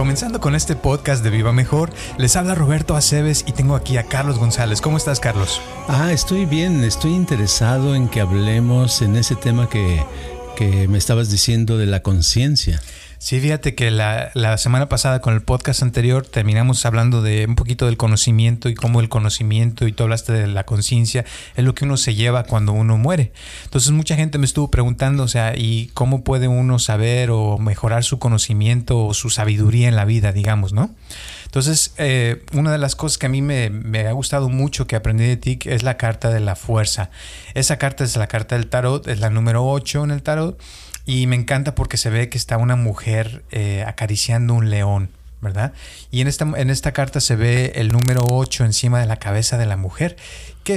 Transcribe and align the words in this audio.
Comenzando 0.00 0.40
con 0.40 0.54
este 0.54 0.76
podcast 0.76 1.22
de 1.22 1.28
Viva 1.28 1.52
Mejor, 1.52 1.92
les 2.16 2.34
habla 2.34 2.54
Roberto 2.54 2.96
Aceves 2.96 3.44
y 3.46 3.52
tengo 3.52 3.76
aquí 3.76 3.98
a 3.98 4.04
Carlos 4.04 4.38
González. 4.38 4.80
¿Cómo 4.80 4.96
estás, 4.96 5.20
Carlos? 5.20 5.60
Ah, 5.88 6.10
estoy 6.10 6.46
bien, 6.46 6.82
estoy 6.84 7.12
interesado 7.12 7.94
en 7.94 8.08
que 8.08 8.22
hablemos 8.22 9.02
en 9.02 9.14
ese 9.16 9.36
tema 9.36 9.68
que, 9.68 10.02
que 10.56 10.88
me 10.88 10.96
estabas 10.96 11.30
diciendo 11.30 11.76
de 11.76 11.84
la 11.84 12.00
conciencia. 12.00 12.80
Sí, 13.22 13.38
fíjate 13.38 13.74
que 13.74 13.90
la, 13.90 14.30
la, 14.32 14.56
semana 14.56 14.88
pasada 14.88 15.20
con 15.20 15.34
el 15.34 15.42
podcast 15.42 15.82
anterior 15.82 16.26
terminamos 16.26 16.86
hablando 16.86 17.20
de 17.20 17.44
un 17.46 17.54
poquito 17.54 17.84
del 17.84 17.98
conocimiento 17.98 18.70
y 18.70 18.74
cómo 18.74 18.98
el 19.00 19.10
conocimiento 19.10 19.86
y 19.86 19.92
tú 19.92 20.04
hablaste 20.04 20.32
de 20.32 20.46
la 20.46 20.64
conciencia 20.64 21.26
es 21.54 21.62
lo 21.62 21.74
que 21.74 21.84
uno 21.84 21.98
se 21.98 22.14
lleva 22.14 22.44
cuando 22.44 22.72
uno 22.72 22.96
muere. 22.96 23.32
Entonces 23.64 23.92
mucha 23.92 24.16
gente 24.16 24.38
me 24.38 24.46
estuvo 24.46 24.70
preguntando, 24.70 25.22
o 25.22 25.28
sea, 25.28 25.52
¿y 25.54 25.90
cómo 25.92 26.24
puede 26.24 26.48
uno 26.48 26.78
saber 26.78 27.30
o 27.30 27.58
mejorar 27.58 28.04
su 28.04 28.18
conocimiento 28.18 29.04
o 29.04 29.12
su 29.12 29.28
sabiduría 29.28 29.88
en 29.88 29.96
la 29.96 30.06
vida, 30.06 30.32
digamos, 30.32 30.72
¿no? 30.72 30.88
Entonces, 31.44 31.92
eh, 31.98 32.42
una 32.54 32.72
de 32.72 32.78
las 32.78 32.96
cosas 32.96 33.18
que 33.18 33.26
a 33.26 33.28
mí 33.28 33.42
me, 33.42 33.68
me, 33.68 34.06
ha 34.06 34.12
gustado 34.12 34.48
mucho 34.48 34.86
que 34.86 34.96
aprendí 34.96 35.26
de 35.26 35.36
ti 35.36 35.58
es 35.66 35.82
la 35.82 35.98
carta 35.98 36.30
de 36.30 36.40
la 36.40 36.56
fuerza. 36.56 37.10
Esa 37.52 37.76
carta 37.76 38.02
es 38.02 38.16
la 38.16 38.28
carta 38.28 38.56
del 38.56 38.68
tarot, 38.68 39.06
es 39.08 39.20
la 39.20 39.28
número 39.28 39.68
8 39.68 40.04
en 40.04 40.10
el 40.10 40.22
tarot 40.22 40.58
y 41.10 41.26
me 41.26 41.34
encanta 41.34 41.74
porque 41.74 41.96
se 41.96 42.08
ve 42.08 42.28
que 42.28 42.38
está 42.38 42.56
una 42.56 42.76
mujer 42.76 43.42
eh, 43.50 43.84
acariciando 43.84 44.54
un 44.54 44.70
león. 44.70 45.10
¿verdad? 45.42 45.72
Y 46.10 46.20
en 46.20 46.28
esta, 46.28 46.44
en 46.44 46.68
esta 46.68 46.92
carta 46.92 47.18
se 47.18 47.34
ve 47.34 47.72
el 47.76 47.88
número 47.88 48.26
8 48.28 48.66
encima 48.66 49.00
de 49.00 49.06
la 49.06 49.16
cabeza 49.16 49.56
de 49.56 49.64
la 49.64 49.78
mujer 49.78 50.16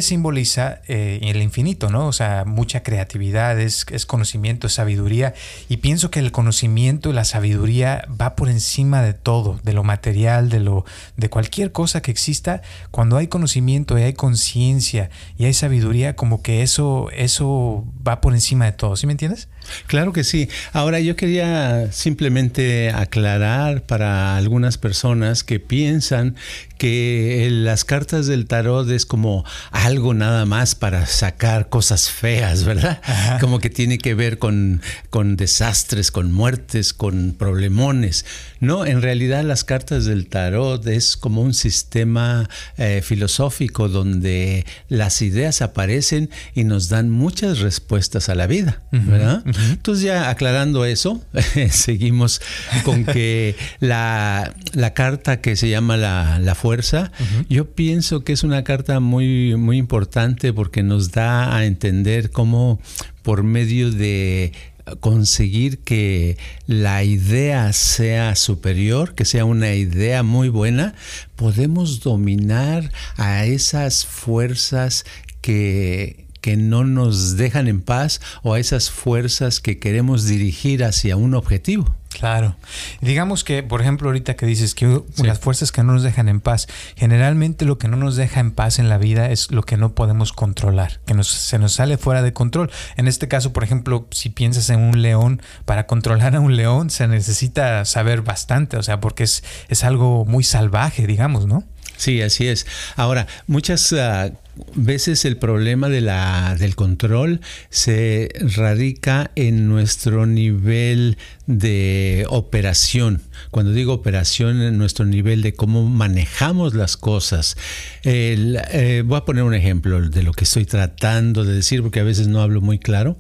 simboliza 0.02 0.82
eh, 0.88 1.20
el 1.24 1.42
infinito, 1.42 1.90
¿no? 1.90 2.08
O 2.08 2.14
sea, 2.14 2.44
mucha 2.46 2.84
creatividad, 2.84 3.60
es, 3.60 3.86
conocimiento, 4.06 4.68
es 4.68 4.74
sabiduría. 4.74 5.34
Y 5.70 5.78
pienso 5.78 6.12
que 6.12 6.20
el 6.20 6.32
conocimiento 6.32 7.14
la 7.14 7.26
sabiduría 7.26 8.08
va 8.20 8.36
por 8.36 8.50
encima 8.50 9.02
de 9.02 9.14
todo, 9.14 9.60
de 9.64 9.74
lo 9.74 9.84
material, 9.84 10.50
de 10.50 10.60
lo, 10.60 10.86
de 11.18 11.30
cualquier 11.30 11.72
cosa 11.72 12.02
que 12.02 12.12
exista. 12.12 12.62
Cuando 12.92 13.18
hay 13.18 13.28
conocimiento 13.28 13.98
y 13.98 14.04
hay 14.04 14.14
conciencia 14.14 15.10
y 15.38 15.46
hay 15.46 15.54
sabiduría, 15.54 16.16
como 16.16 16.42
que 16.42 16.64
eso, 16.64 17.10
eso 17.12 17.86
va 18.06 18.22
por 18.22 18.34
encima 18.34 18.66
de 18.66 18.72
todo. 18.72 18.96
¿Sí 18.96 19.08
me 19.08 19.14
entiendes? 19.14 19.48
Claro 19.88 20.14
que 20.14 20.24
sí. 20.24 20.50
Ahora 20.74 21.00
yo 21.00 21.16
quería 21.16 21.92
simplemente 21.92 22.90
aclarar 22.92 23.84
para 23.84 24.36
algunas 24.38 24.78
personas 24.78 25.44
que 25.44 25.60
piensan 25.60 26.36
que 26.78 27.48
las 27.50 27.86
cartas 27.86 28.28
del 28.28 28.46
tarot 28.46 28.90
es 28.90 29.06
como 29.06 29.46
algo 29.84 30.14
nada 30.14 30.46
más 30.46 30.76
para 30.76 31.06
sacar 31.06 31.68
cosas 31.68 32.10
feas, 32.10 32.64
¿verdad? 32.64 33.02
Como 33.42 33.60
que 33.60 33.70
tiene 33.70 33.98
que 33.98 34.14
ver 34.16 34.38
con, 34.38 34.82
con 35.10 35.36
desastres, 35.36 36.10
con 36.10 36.32
muertes, 36.32 36.94
con 36.94 37.36
problemones. 37.38 38.26
No, 38.62 38.86
en 38.86 39.02
realidad 39.02 39.44
las 39.44 39.66
cartas 39.66 40.06
del 40.06 40.28
tarot 40.28 40.88
es 40.88 41.18
como 41.18 41.42
un 41.42 41.54
sistema 41.54 42.50
eh, 42.78 43.02
filosófico 43.04 43.90
donde 43.90 44.66
las 44.88 45.22
ideas 45.22 45.62
aparecen 45.62 46.30
y 46.56 46.64
nos 46.64 46.88
dan 46.88 47.10
muchas 47.10 47.60
respuestas 47.60 48.30
a 48.30 48.36
la 48.36 48.48
vida, 48.48 48.82
¿verdad? 48.92 49.44
Uh 49.46 49.50
-huh. 49.50 49.72
Entonces 49.72 50.06
ya 50.06 50.30
aclarando 50.30 50.86
eso, 50.86 51.22
seguimos 51.72 52.42
con 52.86 53.04
que 53.04 53.58
la, 53.82 54.54
la, 54.72 54.94
carta 54.94 55.42
que 55.42 55.58
se 55.58 55.68
llama 55.68 55.98
la, 55.98 56.40
la 56.40 56.56
fuerza, 56.56 57.12
uh 57.20 57.24
-huh. 57.24 57.46
yo 57.50 57.72
pienso 57.76 58.24
que 58.24 58.32
es 58.32 58.44
una 58.44 58.64
carta 58.64 59.02
muy, 59.02 59.58
muy 59.64 59.78
importante 59.78 60.54
porque 60.54 60.84
nos 60.84 61.12
da 61.12 61.56
a 61.56 61.66
entender 61.66 62.30
cómo 62.32 62.80
por 63.24 63.44
medio 63.44 63.92
de 63.92 64.52
conseguir 65.00 65.80
que 65.80 66.38
la 66.68 67.04
idea 67.04 67.72
sea 67.74 68.36
superior, 68.36 69.16
que 69.16 69.26
sea 69.26 69.46
una 69.46 69.74
idea 69.74 70.24
muy 70.24 70.50
buena, 70.50 70.94
podemos 71.36 72.02
dominar 72.02 72.92
a 73.16 73.46
esas 73.46 74.06
fuerzas 74.06 75.06
que, 75.42 76.23
que 76.44 76.58
no 76.58 76.84
nos 76.84 77.38
dejan 77.38 77.70
en 77.70 77.80
paz 77.80 78.20
o 78.42 78.54
a 78.54 78.60
esas 78.60 78.92
fuerzas 78.92 79.62
que 79.62 79.80
queremos 79.80 80.26
dirigir 80.26 80.84
hacia 80.84 81.16
un 81.16 81.36
objetivo. 81.36 81.96
Claro. 82.10 82.58
Digamos 83.00 83.46
que, 83.46 83.64
por 83.64 83.80
ejemplo, 83.80 84.10
ahorita 84.10 84.36
que 84.36 84.46
dices 84.46 84.76
que 84.76 85.02
sí. 85.14 85.24
las 85.24 85.40
fuerzas 85.40 85.72
que 85.72 85.84
no 85.84 85.94
nos 85.94 86.04
dejan 86.04 86.28
en 86.28 86.42
paz, 86.42 86.68
generalmente 86.98 87.64
lo 87.64 87.78
que 87.78 87.88
no 87.88 87.96
nos 87.96 88.18
deja 88.18 88.42
en 88.42 88.52
paz 88.52 88.78
en 88.78 88.90
la 88.90 88.98
vida 88.98 89.32
es 89.32 89.52
lo 89.52 89.64
que 89.64 89.78
no 89.78 89.96
podemos 89.96 90.34
controlar, 90.34 91.00
que 91.06 91.14
nos, 91.14 91.30
se 91.30 91.58
nos 91.60 91.72
sale 91.72 91.98
fuera 91.98 92.22
de 92.22 92.34
control. 92.34 92.70
En 92.98 93.08
este 93.08 93.30
caso, 93.30 93.54
por 93.54 93.64
ejemplo, 93.64 94.06
si 94.12 94.30
piensas 94.30 94.70
en 94.70 94.82
un 94.82 95.02
león, 95.02 95.42
para 95.64 95.88
controlar 95.88 96.36
a 96.36 96.42
un 96.42 96.58
león 96.58 96.90
se 96.90 97.08
necesita 97.08 97.86
saber 97.86 98.22
bastante, 98.22 98.76
o 98.76 98.84
sea, 98.84 99.00
porque 99.00 99.24
es, 99.24 99.46
es 99.70 99.86
algo 99.86 100.26
muy 100.26 100.44
salvaje, 100.44 101.08
digamos, 101.08 101.48
¿no? 101.48 101.64
Sí, 101.96 102.22
así 102.22 102.50
es. 102.50 102.66
Ahora, 102.98 103.28
muchas 103.48 103.92
uh, 103.94 104.34
veces 104.76 105.26
el 105.26 105.38
problema 105.38 105.90
de 105.90 106.02
la, 106.02 106.56
del 106.60 106.76
control 106.76 107.42
se 107.70 108.30
radica 108.56 109.32
en 109.36 109.68
nuestro 109.68 110.26
nivel 110.26 111.18
de 111.48 112.26
operación. 112.30 113.22
Cuando 113.52 113.72
digo 113.72 113.94
operación, 113.94 114.62
en 114.62 114.78
nuestro 114.78 115.06
nivel 115.06 115.42
de 115.42 115.54
cómo 115.54 115.88
manejamos 115.88 116.74
las 116.74 116.98
cosas. 116.98 117.58
Eh, 118.04 119.04
voy 119.06 119.18
a 119.18 119.26
poner 119.26 119.44
un 119.44 119.54
ejemplo 119.54 120.02
de 120.02 120.24
lo 120.24 120.34
que 120.34 120.44
estoy 120.44 120.66
tratando 120.66 121.44
de 121.44 121.54
decir, 121.54 121.82
porque 121.82 122.00
a 122.00 122.04
veces 122.04 122.28
no 122.28 122.42
hablo 122.42 122.62
muy 122.62 122.80
claro. 122.80 123.18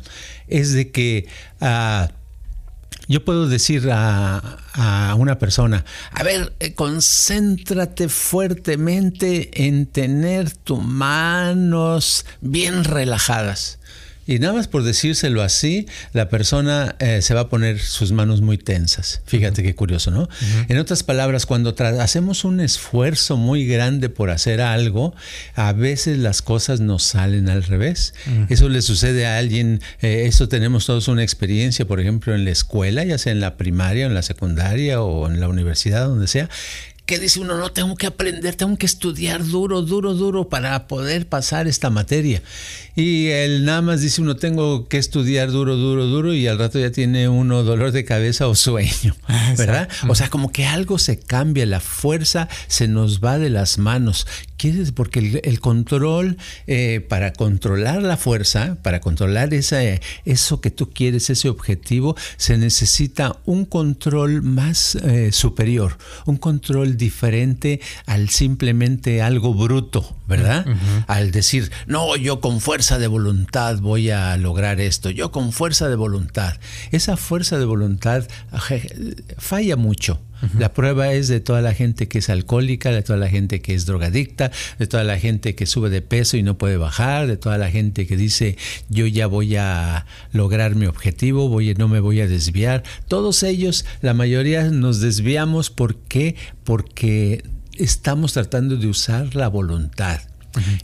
Es 0.47 0.73
de 0.73 0.91
que... 0.91 1.27
Uh, 1.61 2.11
yo 3.07 3.23
puedo 3.25 3.47
decir 3.47 3.89
a, 3.91 4.57
a, 4.73 5.15
una 5.15 5.39
persona, 5.39 5.85
a 6.11 6.23
ver, 6.23 6.53
eh, 6.59 6.73
concéntrate 6.73 8.09
fuertemente 8.09 9.65
en 9.65 9.85
tener 9.87 10.51
tus 10.51 10.81
manos 10.81 12.25
bien 12.41 12.83
relajadas. 12.83 13.79
Y 14.25 14.39
nada 14.39 14.53
más 14.53 14.67
por 14.67 14.83
decírselo 14.83 15.41
así, 15.41 15.87
la 16.13 16.29
persona 16.29 16.95
eh, 16.99 17.21
se 17.21 17.33
va 17.33 17.41
a 17.41 17.49
poner 17.49 17.79
sus 17.79 18.11
manos 18.11 18.41
muy 18.41 18.57
tensas. 18.57 19.21
Fíjate 19.25 19.61
uh 19.61 19.63
-huh. 19.63 19.67
qué 19.67 19.75
curioso, 19.75 20.11
¿no? 20.11 20.23
Uh 20.23 20.25
-huh. 20.25 20.65
En 20.69 20.77
otras 20.77 21.03
palabras, 21.03 21.45
cuando 21.45 21.75
hacemos 21.99 22.45
un 22.45 22.59
esfuerzo 22.59 23.37
muy 23.37 23.65
grande 23.65 24.09
por 24.09 24.29
hacer 24.29 24.61
algo, 24.61 25.13
a 25.55 25.73
veces 25.73 26.17
las 26.17 26.41
cosas 26.41 26.79
nos 26.79 27.03
salen 27.03 27.49
al 27.49 27.63
revés. 27.63 28.13
Uh 28.27 28.29
-huh. 28.31 28.45
Eso 28.49 28.69
le 28.69 28.81
sucede 28.81 29.25
a 29.25 29.37
alguien, 29.37 29.81
eh, 30.01 30.23
eso 30.25 30.47
tenemos 30.47 30.85
todos 30.85 31.07
una 31.07 31.23
experiencia, 31.23 31.85
por 31.85 31.99
ejemplo, 31.99 32.33
en 32.33 32.45
la 32.45 32.51
escuela, 32.51 33.03
ya 33.03 33.17
sea 33.17 33.31
en 33.31 33.39
la 33.39 33.57
primaria, 33.57 34.05
en 34.05 34.13
la 34.13 34.21
secundaria 34.21 35.01
o 35.01 35.29
en 35.29 35.39
la 35.39 35.47
universidad, 35.47 36.05
donde 36.07 36.27
sea, 36.27 36.49
que 37.05 37.19
dice 37.19 37.41
uno, 37.41 37.57
no, 37.57 37.71
tengo 37.71 37.95
que 37.95 38.07
aprender, 38.07 38.55
tengo 38.55 38.77
que 38.77 38.85
estudiar 38.85 39.45
duro, 39.45 39.81
duro, 39.81 40.13
duro 40.13 40.47
para 40.47 40.87
poder 40.87 41.27
pasar 41.27 41.67
esta 41.67 41.89
materia. 41.89 42.41
Y 42.95 43.27
él 43.27 43.65
nada 43.65 43.81
más 43.81 44.01
dice 44.01 44.21
uno, 44.21 44.37
tengo 44.37 44.87
que 44.87 44.99
estudiar 44.99 45.51
duro, 45.51 45.75
duro, 45.75 46.05
duro, 46.05 46.33
y 46.33 46.47
al 46.47 46.59
rato 46.59 46.79
ya 46.79 46.91
tiene 46.91 47.27
uno 47.27 47.63
dolor 47.63 47.91
de 47.91 48.05
cabeza 48.05 48.47
o 48.47 48.55
sueño, 48.55 49.15
¿verdad? 49.57 49.89
O 50.07 50.15
sea, 50.15 50.29
como 50.29 50.51
que 50.51 50.65
algo 50.65 50.97
se 50.97 51.19
cambia, 51.19 51.65
la 51.65 51.81
fuerza 51.81 52.47
se 52.67 52.87
nos 52.87 53.19
va 53.19 53.37
de 53.37 53.49
las 53.49 53.79
manos. 53.79 54.25
¿Quieres? 54.55 54.93
Porque 54.93 55.19
el, 55.19 55.41
el 55.43 55.59
control, 55.59 56.37
eh, 56.67 57.05
para 57.09 57.33
controlar 57.33 58.01
la 58.01 58.15
fuerza, 58.15 58.77
para 58.81 59.01
controlar 59.01 59.53
esa, 59.53 59.81
eso 60.23 60.61
que 60.61 60.71
tú 60.71 60.91
quieres, 60.91 61.29
ese 61.29 61.49
objetivo, 61.49 62.15
se 62.37 62.57
necesita 62.57 63.35
un 63.45 63.65
control 63.65 64.41
más 64.41 64.95
eh, 64.95 65.33
superior, 65.33 65.97
un 66.25 66.37
control 66.37 66.92
diferente 66.97 67.81
al 68.05 68.29
simplemente 68.29 69.21
algo 69.21 69.53
bruto, 69.53 70.15
¿verdad? 70.27 70.65
Uh 70.67 70.71
-huh. 70.71 71.05
Al 71.07 71.31
decir, 71.31 71.71
no, 71.87 72.15
yo 72.15 72.39
con 72.39 72.59
fuerza 72.61 72.99
de 72.99 73.07
voluntad 73.07 73.79
voy 73.79 74.09
a 74.09 74.35
lograr 74.37 74.79
esto, 74.81 75.09
yo 75.09 75.31
con 75.31 75.51
fuerza 75.51 75.89
de 75.89 75.95
voluntad. 75.95 76.55
Esa 76.91 77.17
fuerza 77.17 77.57
de 77.57 77.65
voluntad 77.65 78.25
falla 79.37 79.75
mucho. 79.75 80.19
La 80.59 80.73
prueba 80.73 81.13
es 81.13 81.27
de 81.27 81.39
toda 81.39 81.61
la 81.61 81.73
gente 81.73 82.07
que 82.07 82.19
es 82.19 82.29
alcohólica, 82.29 82.91
de 82.91 83.01
toda 83.01 83.17
la 83.17 83.29
gente 83.29 83.61
que 83.61 83.73
es 83.73 83.85
drogadicta, 83.85 84.51
de 84.79 84.87
toda 84.87 85.03
la 85.03 85.17
gente 85.17 85.55
que 85.55 85.65
sube 85.65 85.89
de 85.89 86.01
peso 86.01 86.37
y 86.37 86.43
no 86.43 86.57
puede 86.57 86.77
bajar, 86.77 87.27
de 87.27 87.37
toda 87.37 87.57
la 87.57 87.69
gente 87.69 88.07
que 88.07 88.17
dice 88.17 88.57
yo 88.89 89.07
ya 89.07 89.27
voy 89.27 89.55
a 89.55 90.05
lograr 90.31 90.75
mi 90.75 90.85
objetivo, 90.85 91.49
voy, 91.49 91.73
no 91.75 91.87
me 91.87 91.99
voy 91.99 92.21
a 92.21 92.27
desviar. 92.27 92.83
Todos 93.07 93.43
ellos, 93.43 93.85
la 94.01 94.13
mayoría 94.13 94.69
nos 94.69 94.99
desviamos. 94.99 95.69
¿Por 95.69 95.95
qué? 95.95 96.35
Porque 96.63 97.43
estamos 97.77 98.33
tratando 98.33 98.77
de 98.77 98.87
usar 98.87 99.35
la 99.35 99.47
voluntad. 99.47 100.21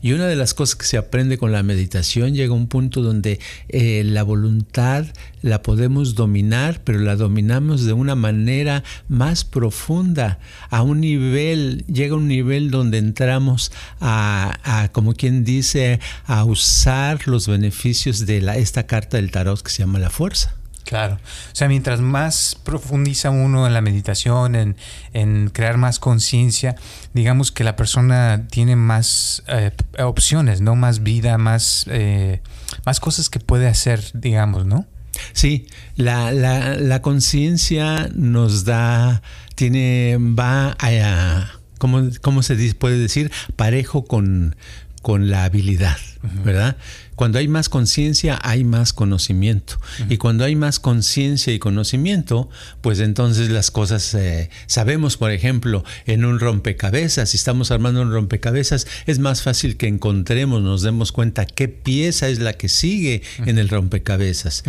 Y 0.02 0.14
una 0.14 0.28
de 0.28 0.36
las 0.36 0.54
cosas 0.54 0.76
que 0.76 0.86
se 0.86 0.98
aprende 0.98 1.38
con 1.38 1.52
la 1.52 1.64
meditación 1.64 2.34
llega 2.34 2.54
a 2.54 2.56
un 2.56 2.68
punto 2.68 3.02
donde 3.02 3.40
eh, 3.68 4.04
la 4.06 4.24
voluntad 4.24 5.06
la 5.42 5.62
podemos 5.62 6.16
dominar, 6.16 6.82
pero 6.84 7.00
la 7.00 7.16
dominamos 7.16 7.86
de 7.86 7.94
una 7.94 8.16
manera 8.16 8.84
más 9.08 9.44
profunda, 9.44 10.40
a 10.70 10.82
un 10.82 11.02
nivel, 11.02 11.86
llega 11.88 12.14
a 12.14 12.18
un 12.18 12.28
nivel 12.28 12.72
donde 12.72 12.98
entramos 12.98 13.72
a, 14.00 14.60
a 14.64 14.90
como 14.90 15.14
quien 15.14 15.44
dice, 15.44 16.00
a 16.26 16.44
usar 16.44 17.28
los 17.28 17.48
beneficios 17.48 18.26
de 18.26 18.42
la, 18.42 18.58
esta 18.58 18.88
carta 18.88 19.18
del 19.18 19.32
tarot 19.32 19.62
que 19.62 19.72
se 19.72 19.80
llama 19.80 20.00
la 20.00 20.10
fuerza. 20.10 20.59
Claro. 20.90 21.20
O 21.52 21.56
sea, 21.56 21.68
mientras 21.68 22.02
más 22.02 22.58
profundiza 22.64 23.30
uno 23.30 23.68
en 23.68 23.76
la 23.76 23.82
meditación, 23.82 24.56
en, 24.56 24.76
en 25.14 25.52
crear 25.54 25.78
más 25.78 26.00
conciencia, 26.00 26.78
digamos 27.14 27.52
que 27.52 27.64
la 27.64 27.76
persona 27.76 28.48
tiene 28.50 28.76
más 28.76 29.44
eh, 29.50 29.70
opciones, 30.00 30.62
¿no? 30.62 30.76
Más 30.76 31.04
vida, 31.04 31.38
más, 31.38 31.86
eh, 31.92 32.42
más 32.88 33.00
cosas 33.00 33.30
que 33.30 33.40
puede 33.40 33.68
hacer, 33.68 34.02
digamos, 34.16 34.66
¿no? 34.66 34.88
Sí, 35.34 35.68
la, 35.96 36.32
la, 36.32 36.74
la 36.74 37.04
conciencia 37.04 38.10
nos 38.16 38.66
da, 38.66 39.22
tiene, 39.54 40.18
va 40.20 40.76
a, 40.80 41.52
¿cómo, 41.78 42.10
cómo 42.24 42.42
se 42.42 42.56
puede 42.74 42.98
decir? 42.98 43.32
Parejo 43.56 44.06
con, 44.06 44.56
con 45.04 45.30
la 45.30 45.44
habilidad, 45.44 45.98
¿verdad? 46.44 46.78
Cuando 47.20 47.38
hay 47.38 47.50
más 47.50 47.68
conciencia, 47.68 48.40
hay 48.44 48.64
más 48.64 48.94
conocimiento. 48.94 49.78
Y 50.08 50.16
cuando 50.16 50.46
hay 50.46 50.56
más 50.56 50.80
conciencia 50.80 51.52
y 51.52 51.60
conocimiento, 51.60 52.50
pues 52.80 53.02
entonces 53.02 53.50
las 53.50 53.72
cosas, 53.72 54.14
eh, 54.14 54.50
sabemos, 54.68 55.18
por 55.18 55.32
ejemplo, 55.32 55.84
en 56.06 56.24
un 56.24 56.40
rompecabezas, 56.40 57.32
si 57.32 57.36
estamos 57.36 57.72
armando 57.72 58.04
un 58.04 58.14
rompecabezas, 58.14 58.88
es 59.06 59.20
más 59.20 59.42
fácil 59.42 59.76
que 59.76 59.88
encontremos, 59.88 60.62
nos 60.62 60.82
demos 60.82 61.12
cuenta 61.12 61.46
qué 61.46 61.68
pieza 61.68 62.30
es 62.30 62.40
la 62.40 62.54
que 62.54 62.70
sigue 62.70 63.22
en 63.46 63.58
el 63.58 63.68
rompecabezas, 63.68 64.64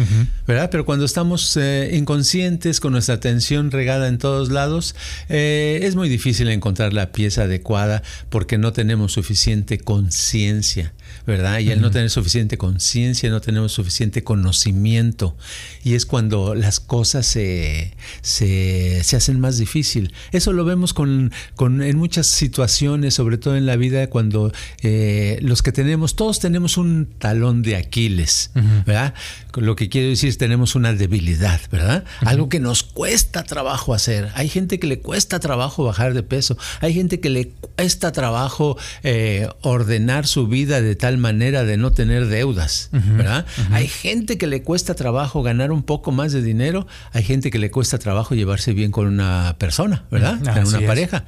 ¿verdad? 0.45 0.71
Pero 0.73 0.85
cuando 0.85 1.05
estamos 1.05 1.57
eh, 1.57 1.91
inconscientes, 1.93 2.81
con 2.81 2.95
nuestra 2.95 3.15
atención 3.15 3.71
regada 3.71 4.09
en 4.09 4.19
todos 4.19 4.51
lados, 4.51 4.97
eh, 5.29 5.79
es 5.85 5.95
muy 5.95 6.09
difícil 6.09 6.49
encontrar 6.49 6.95
la 6.95 7.13
pieza 7.13 7.45
adecuada 7.45 8.03
porque 8.29 8.59
no 8.59 8.73
tenemos 8.73 9.13
suficiente 9.13 9.79
conciencia, 9.79 10.95
¿verdad? 11.29 11.61
Y 11.61 11.71
al 11.71 11.81
no 11.81 11.93
tener 11.93 12.11
suficiente 12.11 12.40
conciencia, 12.59 13.31
no 13.31 13.41
tenemos 13.41 13.73
suficiente 13.73 14.25
conocimiento 14.25 15.37
y 15.85 15.95
es 15.95 16.07
cuando 16.07 16.55
las 16.55 16.81
cosas 16.81 17.27
se, 17.27 17.95
se, 18.23 19.03
hacen 19.17 19.41
más 19.41 19.59
difícil. 19.59 20.13
Eso 20.33 20.53
lo 20.53 20.65
vemos 20.65 20.95
con, 20.95 21.33
con, 21.57 21.83
en 21.83 21.97
muchas 21.97 22.27
situaciones, 22.27 23.15
sobre 23.15 23.39
todo 23.39 23.57
en 23.57 23.67
la 23.67 23.77
vida, 23.77 24.09
cuando 24.09 24.53
eh, 24.83 25.39
los 25.43 25.63
que 25.63 25.73
tenemos, 25.73 26.17
todos 26.17 26.41
tenemos 26.41 26.77
un 26.77 27.07
talón 27.19 27.63
de 27.63 27.77
Aquiles, 27.77 28.51
¿verdad? 28.87 29.15
Lo 29.57 29.77
que 29.77 29.89
quiero 29.89 30.09
decir 30.09 30.29
es 30.29 30.39
tenemos 30.39 30.75
una 30.75 30.93
debilidad, 30.93 31.61
¿verdad? 31.71 32.05
Algo 32.21 32.49
que 32.49 32.61
nos 32.61 32.83
cuesta 32.83 33.45
trabajo 33.45 33.95
hacer. 33.95 34.31
Hay 34.35 34.49
gente 34.49 34.79
que 34.79 34.87
le 34.87 35.01
cuesta 35.01 35.41
trabajo 35.41 35.85
bajar 35.85 36.15
de 36.15 36.23
peso, 36.23 36.57
hay 36.81 36.95
gente 36.95 37.21
que 37.21 37.31
le 37.31 37.49
cuesta 37.49 38.13
trabajo 38.13 38.77
eh, 39.03 39.49
ordenar 39.63 40.27
su 40.27 40.47
vida 40.47 40.81
de 40.81 40.97
tal 40.97 41.19
manera 41.19 41.65
de 41.65 41.77
no 41.77 41.93
tener 41.93 42.27
deudas, 42.31 42.89
¿verdad? 42.93 43.45
Hay 43.71 43.89
gente 43.89 44.39
que 44.39 44.47
le 44.47 44.63
cuesta 44.63 44.95
trabajo 44.95 45.43
ganar 45.43 45.73
un 45.73 45.83
poco 45.83 46.13
más 46.13 46.33
de 46.33 46.43
dinero, 46.43 46.87
hay 47.13 47.23
gente 47.23 47.51
que 47.51 47.59
le 47.59 47.71
cuesta 47.71 47.99
trabajo 47.99 48.35
llevarse 48.35 48.73
bien 48.73 48.91
con 48.91 49.07
una 49.07 49.57
persona, 49.59 50.05
¿verdad? 50.11 50.39
Con 50.41 50.67
una 50.67 50.87
pareja. 50.87 51.25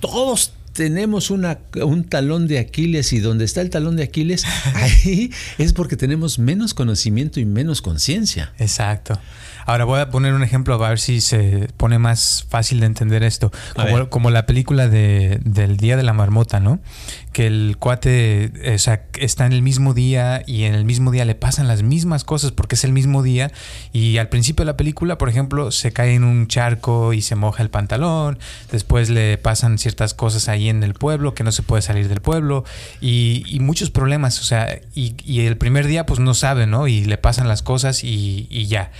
Todos 0.00 0.52
tenemos 0.74 1.30
una, 1.30 1.58
un 1.82 2.04
talón 2.04 2.48
de 2.48 2.58
Aquiles 2.58 3.12
y 3.12 3.20
donde 3.20 3.44
está 3.44 3.60
el 3.60 3.70
talón 3.70 3.96
de 3.96 4.02
Aquiles, 4.02 4.44
ahí 4.74 5.30
es 5.56 5.72
porque 5.72 5.96
tenemos 5.96 6.38
menos 6.38 6.74
conocimiento 6.74 7.40
y 7.40 7.44
menos 7.44 7.80
conciencia. 7.80 8.52
Exacto. 8.58 9.18
Ahora 9.66 9.84
voy 9.84 10.00
a 10.00 10.10
poner 10.10 10.34
un 10.34 10.42
ejemplo 10.42 10.74
a 10.74 10.88
ver 10.90 10.98
si 10.98 11.22
se 11.22 11.68
pone 11.78 11.98
más 11.98 12.44
fácil 12.50 12.80
de 12.80 12.86
entender 12.86 13.22
esto. 13.22 13.50
Como, 13.74 14.10
como 14.10 14.30
la 14.30 14.44
película 14.44 14.88
de, 14.88 15.40
del 15.42 15.78
Día 15.78 15.96
de 15.96 16.02
la 16.02 16.12
Marmota, 16.12 16.60
¿no? 16.60 16.80
Que 17.32 17.46
el 17.46 17.76
cuate 17.78 18.52
o 18.74 18.78
sea, 18.78 19.06
está 19.18 19.46
en 19.46 19.52
el 19.52 19.62
mismo 19.62 19.94
día 19.94 20.42
y 20.46 20.64
en 20.64 20.74
el 20.74 20.84
mismo 20.84 21.10
día 21.12 21.24
le 21.24 21.34
pasan 21.34 21.66
las 21.66 21.82
mismas 21.82 22.24
cosas 22.24 22.52
porque 22.52 22.74
es 22.74 22.84
el 22.84 22.92
mismo 22.92 23.22
día. 23.22 23.52
Y 23.92 24.18
al 24.18 24.28
principio 24.28 24.64
de 24.64 24.72
la 24.72 24.76
película, 24.76 25.16
por 25.16 25.30
ejemplo, 25.30 25.70
se 25.70 25.92
cae 25.92 26.14
en 26.14 26.24
un 26.24 26.46
charco 26.46 27.14
y 27.14 27.22
se 27.22 27.34
moja 27.34 27.62
el 27.62 27.70
pantalón. 27.70 28.38
Después 28.70 29.08
le 29.08 29.38
pasan 29.38 29.78
ciertas 29.78 30.12
cosas 30.12 30.48
ahí 30.48 30.63
en 30.68 30.82
el 30.82 30.94
pueblo 30.94 31.34
que 31.34 31.44
no 31.44 31.52
se 31.52 31.62
puede 31.62 31.82
salir 31.82 32.08
del 32.08 32.20
pueblo. 32.20 32.64
Y, 33.00 33.58
muchos 33.60 33.90
problemas. 33.90 34.40
O 34.40 34.44
sea, 34.44 34.80
y, 34.94 35.40
el 35.46 35.56
primer 35.56 35.86
día 35.86 36.06
pues 36.06 36.20
no 36.20 36.34
sabe, 36.34 36.66
¿no? 36.66 36.88
Y 36.88 37.04
le 37.04 37.18
pasan 37.18 37.48
las 37.48 37.62
cosas 37.62 38.04
y, 38.04 38.46
y 38.50 38.66
ya. 38.66 38.90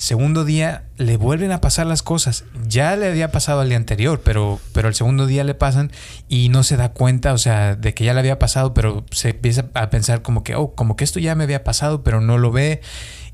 Segundo 0.00 0.46
día 0.46 0.84
le 0.96 1.18
vuelven 1.18 1.52
a 1.52 1.60
pasar 1.60 1.86
las 1.86 2.02
cosas. 2.02 2.44
Ya 2.66 2.96
le 2.96 3.06
había 3.06 3.30
pasado 3.32 3.60
al 3.60 3.68
día 3.68 3.76
anterior, 3.76 4.22
pero, 4.24 4.58
pero 4.72 4.88
el 4.88 4.94
segundo 4.94 5.26
día 5.26 5.44
le 5.44 5.54
pasan 5.54 5.92
y 6.26 6.48
no 6.48 6.62
se 6.62 6.78
da 6.78 6.92
cuenta, 6.92 7.34
o 7.34 7.38
sea, 7.38 7.76
de 7.76 7.92
que 7.92 8.04
ya 8.04 8.14
le 8.14 8.20
había 8.20 8.38
pasado, 8.38 8.72
pero 8.72 9.04
se 9.10 9.30
empieza 9.30 9.66
a 9.74 9.90
pensar 9.90 10.22
como 10.22 10.42
que, 10.42 10.54
oh, 10.54 10.74
como 10.74 10.96
que 10.96 11.04
esto 11.04 11.20
ya 11.20 11.34
me 11.34 11.44
había 11.44 11.64
pasado, 11.64 12.02
pero 12.02 12.22
no 12.22 12.38
lo 12.38 12.50
ve. 12.50 12.80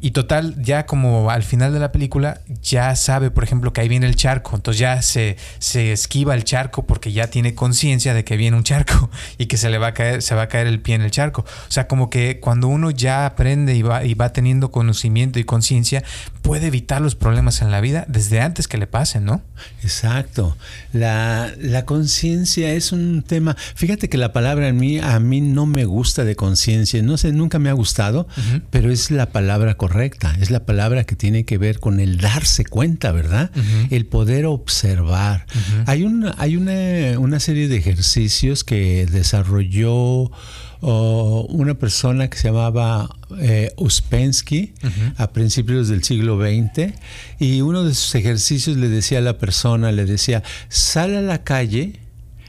Y 0.00 0.10
total, 0.10 0.54
ya 0.62 0.84
como 0.84 1.31
al 1.31 1.43
final 1.43 1.72
de 1.72 1.81
la 1.81 1.90
película, 1.90 2.40
ya 2.62 2.94
sabe, 2.96 3.31
por 3.31 3.44
ejemplo, 3.44 3.72
que 3.72 3.81
ahí 3.81 3.88
viene 3.88 4.06
el 4.06 4.14
charco. 4.14 4.54
Entonces 4.54 4.78
ya 4.78 5.00
se, 5.00 5.37
se 5.58 5.93
esquiva 5.93 6.34
el 6.34 6.44
charco 6.44 6.87
porque 6.87 7.12
ya 7.12 7.28
tiene 7.28 7.54
conciencia 7.54 8.12
de 8.12 8.25
que 8.25 8.37
viene 8.37 8.56
un 8.56 8.62
charco 8.62 9.10
y 9.38 9.46
que 9.46 9.56
se 9.56 9.70
le 9.70 9.78
va 9.78 9.88
a 9.88 9.94
caer, 9.94 10.22
se 10.22 10.34
va 10.34 10.43
a 10.43 10.48
caer 10.48 10.66
el 10.66 10.81
pie 10.81 10.96
en 10.96 11.02
el 11.02 11.10
charco. 11.10 11.43
O 11.43 11.70
sea, 11.70 11.88
como 11.88 12.10
que 12.10 12.40
cuando 12.40 12.69
uno 12.69 12.90
ya 12.90 13.25
aprende 13.25 13.75
y 13.75 13.82
va, 13.82 14.04
y 14.04 14.14
va 14.14 14.32
teniendo 14.32 14.70
conocimiento 14.70 15.38
y 15.38 15.44
conciencia, 15.44 16.04
puede 16.42 16.66
evitar 16.66 17.00
los 17.00 17.14
problemas 17.14 17.62
en 17.62 17.70
la 17.70 17.81
vida 17.81 18.04
desde 18.08 18.40
antes 18.40 18.69
que 18.69 18.76
le 18.76 18.87
pasen, 18.87 19.25
¿no? 19.25 19.42
Exacto. 19.82 20.56
La, 20.92 21.52
la 21.58 21.87
conciencia 21.87 22.72
es 22.72 22.92
un 22.92 23.22
tema. 23.22 23.56
Fíjate 23.75 24.10
que 24.10 24.19
la 24.19 24.32
palabra 24.32 24.69
en 24.69 24.76
mí, 24.76 24.99
a 24.99 25.19
mí 25.20 25.40
no 25.40 25.64
me 25.64 25.87
gusta 25.87 26.25
de 26.25 26.37
conciencia. 26.37 27.02
No 27.02 27.16
sé, 27.16 27.32
nunca 27.32 27.58
me 27.58 27.70
ha 27.70 27.72
gustado, 27.72 28.28
pero 28.70 28.90
es 28.90 29.10
la 29.10 29.26
palabra 29.31 29.75
correcta 29.75 29.85
correcta, 29.86 30.36
es 30.40 30.50
la 30.50 30.66
palabra 30.66 31.04
que 31.04 31.14
tiene 31.14 31.44
que 31.44 31.58
ver 31.58 31.78
con 31.78 32.00
el 32.00 32.18
darse 32.18 32.64
cuenta, 32.64 33.12
¿verdad? 33.12 33.52
El 33.90 34.04
poder 34.06 34.44
observar. 34.44 35.46
Hay, 35.86 36.02
una, 36.02 36.34
hay 36.38 36.56
una, 36.56 37.38
serie 37.38 37.68
de 37.68 37.76
ejercicios 37.76 38.64
que 38.64 39.06
desarrolló 39.06 40.32
oh, 40.80 41.46
una 41.50 41.74
persona 41.74 42.28
que 42.28 42.36
se 42.36 42.48
llamaba 42.48 43.08
eh, 43.38 43.70
Uspensky 43.76 44.74
a 45.18 45.30
principios 45.30 45.86
del 45.86 46.02
siglo 46.02 46.36
XX 46.40 46.92
y 47.38 47.60
uno 47.60 47.84
de 47.84 47.94
sus 47.94 48.12
ejercicios 48.16 48.76
le 48.76 48.88
decía 48.88 49.18
a 49.18 49.22
la 49.22 49.38
persona, 49.38 49.92
le 49.92 50.04
decía, 50.04 50.42
sal 50.68 51.14
a 51.14 51.22
la 51.22 51.44
calle 51.44 52.00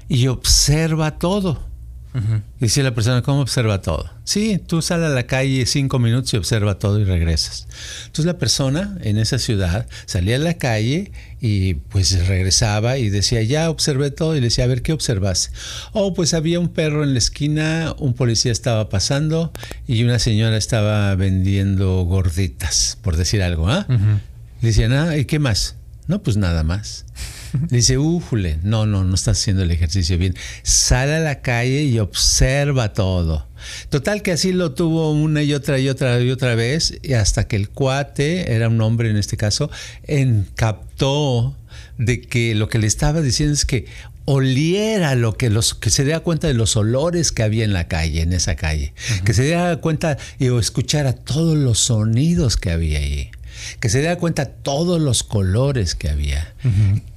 y 0.10 0.26
observa 0.26 1.20
todo. 1.20 1.67
Y 2.60 2.66
Dice 2.66 2.84
la 2.84 2.94
persona, 2.94 3.22
¿cómo 3.22 3.42
observa 3.42 3.82
todo? 3.82 4.10
Sí, 4.24 4.60
tú 4.66 4.82
sales 4.82 5.08
a 5.08 5.14
la 5.14 5.28
calle 5.28 5.66
cinco 5.66 6.00
minutos 6.00 6.34
y 6.34 6.38
observa 6.38 6.80
todo 6.80 7.00
y 7.00 7.04
regresas. 7.04 7.68
Entonces 8.08 8.26
la 8.26 8.38
persona 8.38 8.98
en 9.02 9.18
esa 9.18 9.40
ciudad 9.40 9.88
salía 10.06 10.38
a 10.38 10.40
la 10.40 10.56
calle 10.56 11.12
y 11.40 11.76
pues 11.76 12.28
regresaba 12.28 12.98
y 12.98 13.10
decía, 13.10 13.44
ya 13.44 13.70
observé 13.70 14.12
todo 14.12 14.36
y 14.36 14.40
le 14.40 14.48
decía, 14.48 14.64
a 14.64 14.68
ver, 14.68 14.82
¿qué 14.82 14.94
observas? 14.94 15.52
Oh, 15.94 16.14
pues 16.14 16.34
había 16.34 16.60
un 16.60 16.70
perro 16.70 17.04
en 17.04 17.14
la 17.14 17.20
esquina, 17.20 17.94
un 18.00 18.14
policía 18.14 18.52
estaba 18.52 18.90
pasando 18.90 19.52
y 19.88 20.04
una 20.04 20.20
señora 20.20 20.58
estaba 20.58 21.14
vendiendo 21.16 22.02
gorditas, 22.04 22.98
por 23.02 23.16
decir 23.18 23.44
algo. 23.44 23.70
¿ah? 23.70 23.86
Le 24.62 24.68
decía, 24.70 24.90
nada, 24.90 25.18
¿y 25.18 25.26
qué 25.26 25.40
más? 25.40 25.76
No, 26.08 26.24
pues 26.24 26.38
nada 26.38 26.64
más. 26.64 27.06
Dice, 27.70 27.98
újule, 27.98 28.60
no, 28.64 28.86
no, 28.86 29.04
no 29.04 29.16
estás 29.16 29.40
haciendo 29.40 29.64
el 29.64 29.72
ejercicio 29.72 30.18
bien. 30.18 30.36
Sale 30.64 31.16
a 31.16 31.20
la 31.20 31.42
calle 31.42 31.84
y 31.84 32.00
observa 32.00 32.94
todo. 32.94 33.48
Total 33.90 34.22
que 34.22 34.32
así 34.32 34.54
lo 34.54 34.74
tuvo 34.74 35.12
una 35.12 35.44
y 35.44 35.54
otra 35.54 35.80
y 35.80 35.90
otra 35.90 36.20
y 36.22 36.30
otra 36.30 36.56
vez, 36.56 37.00
y 37.02 37.14
hasta 37.14 37.48
que 37.48 37.56
el 37.56 37.70
cuate, 37.70 38.54
era 38.54 38.70
un 38.70 38.80
hombre 38.82 39.10
en 39.10 39.18
este 39.18 39.38
caso, 39.38 39.70
captó 40.56 41.56
de 41.98 42.22
que 42.22 42.56
lo 42.56 42.70
que 42.70 42.80
le 42.80 42.88
estaba 42.88 43.22
diciendo 43.22 43.54
es 43.54 43.66
que 43.66 43.86
oliera 44.26 45.16
lo 45.16 45.38
que 45.38 45.50
los 45.50 45.74
que 45.74 45.90
se 45.90 46.04
diera 46.04 46.20
cuenta 46.20 46.48
de 46.48 46.54
los 46.54 46.76
olores 46.76 47.32
que 47.32 47.44
había 47.44 47.64
en 47.64 47.74
la 47.74 47.88
calle, 47.88 48.22
en 48.22 48.34
esa 48.34 48.56
calle, 48.56 48.94
que 49.24 49.34
se 49.34 49.44
diera 49.44 49.78
cuenta 49.78 50.18
y 50.38 50.48
escuchara 50.58 51.14
todos 51.14 51.58
los 51.58 51.80
sonidos 51.80 52.58
que 52.58 52.72
había 52.72 53.00
ahí 53.00 53.32
que 53.80 53.90
se 53.90 54.00
diera 54.00 54.18
cuenta 54.18 54.46
todos 54.46 55.02
los 55.02 55.24
colores 55.24 55.96
que 55.96 56.10
había, 56.10 56.54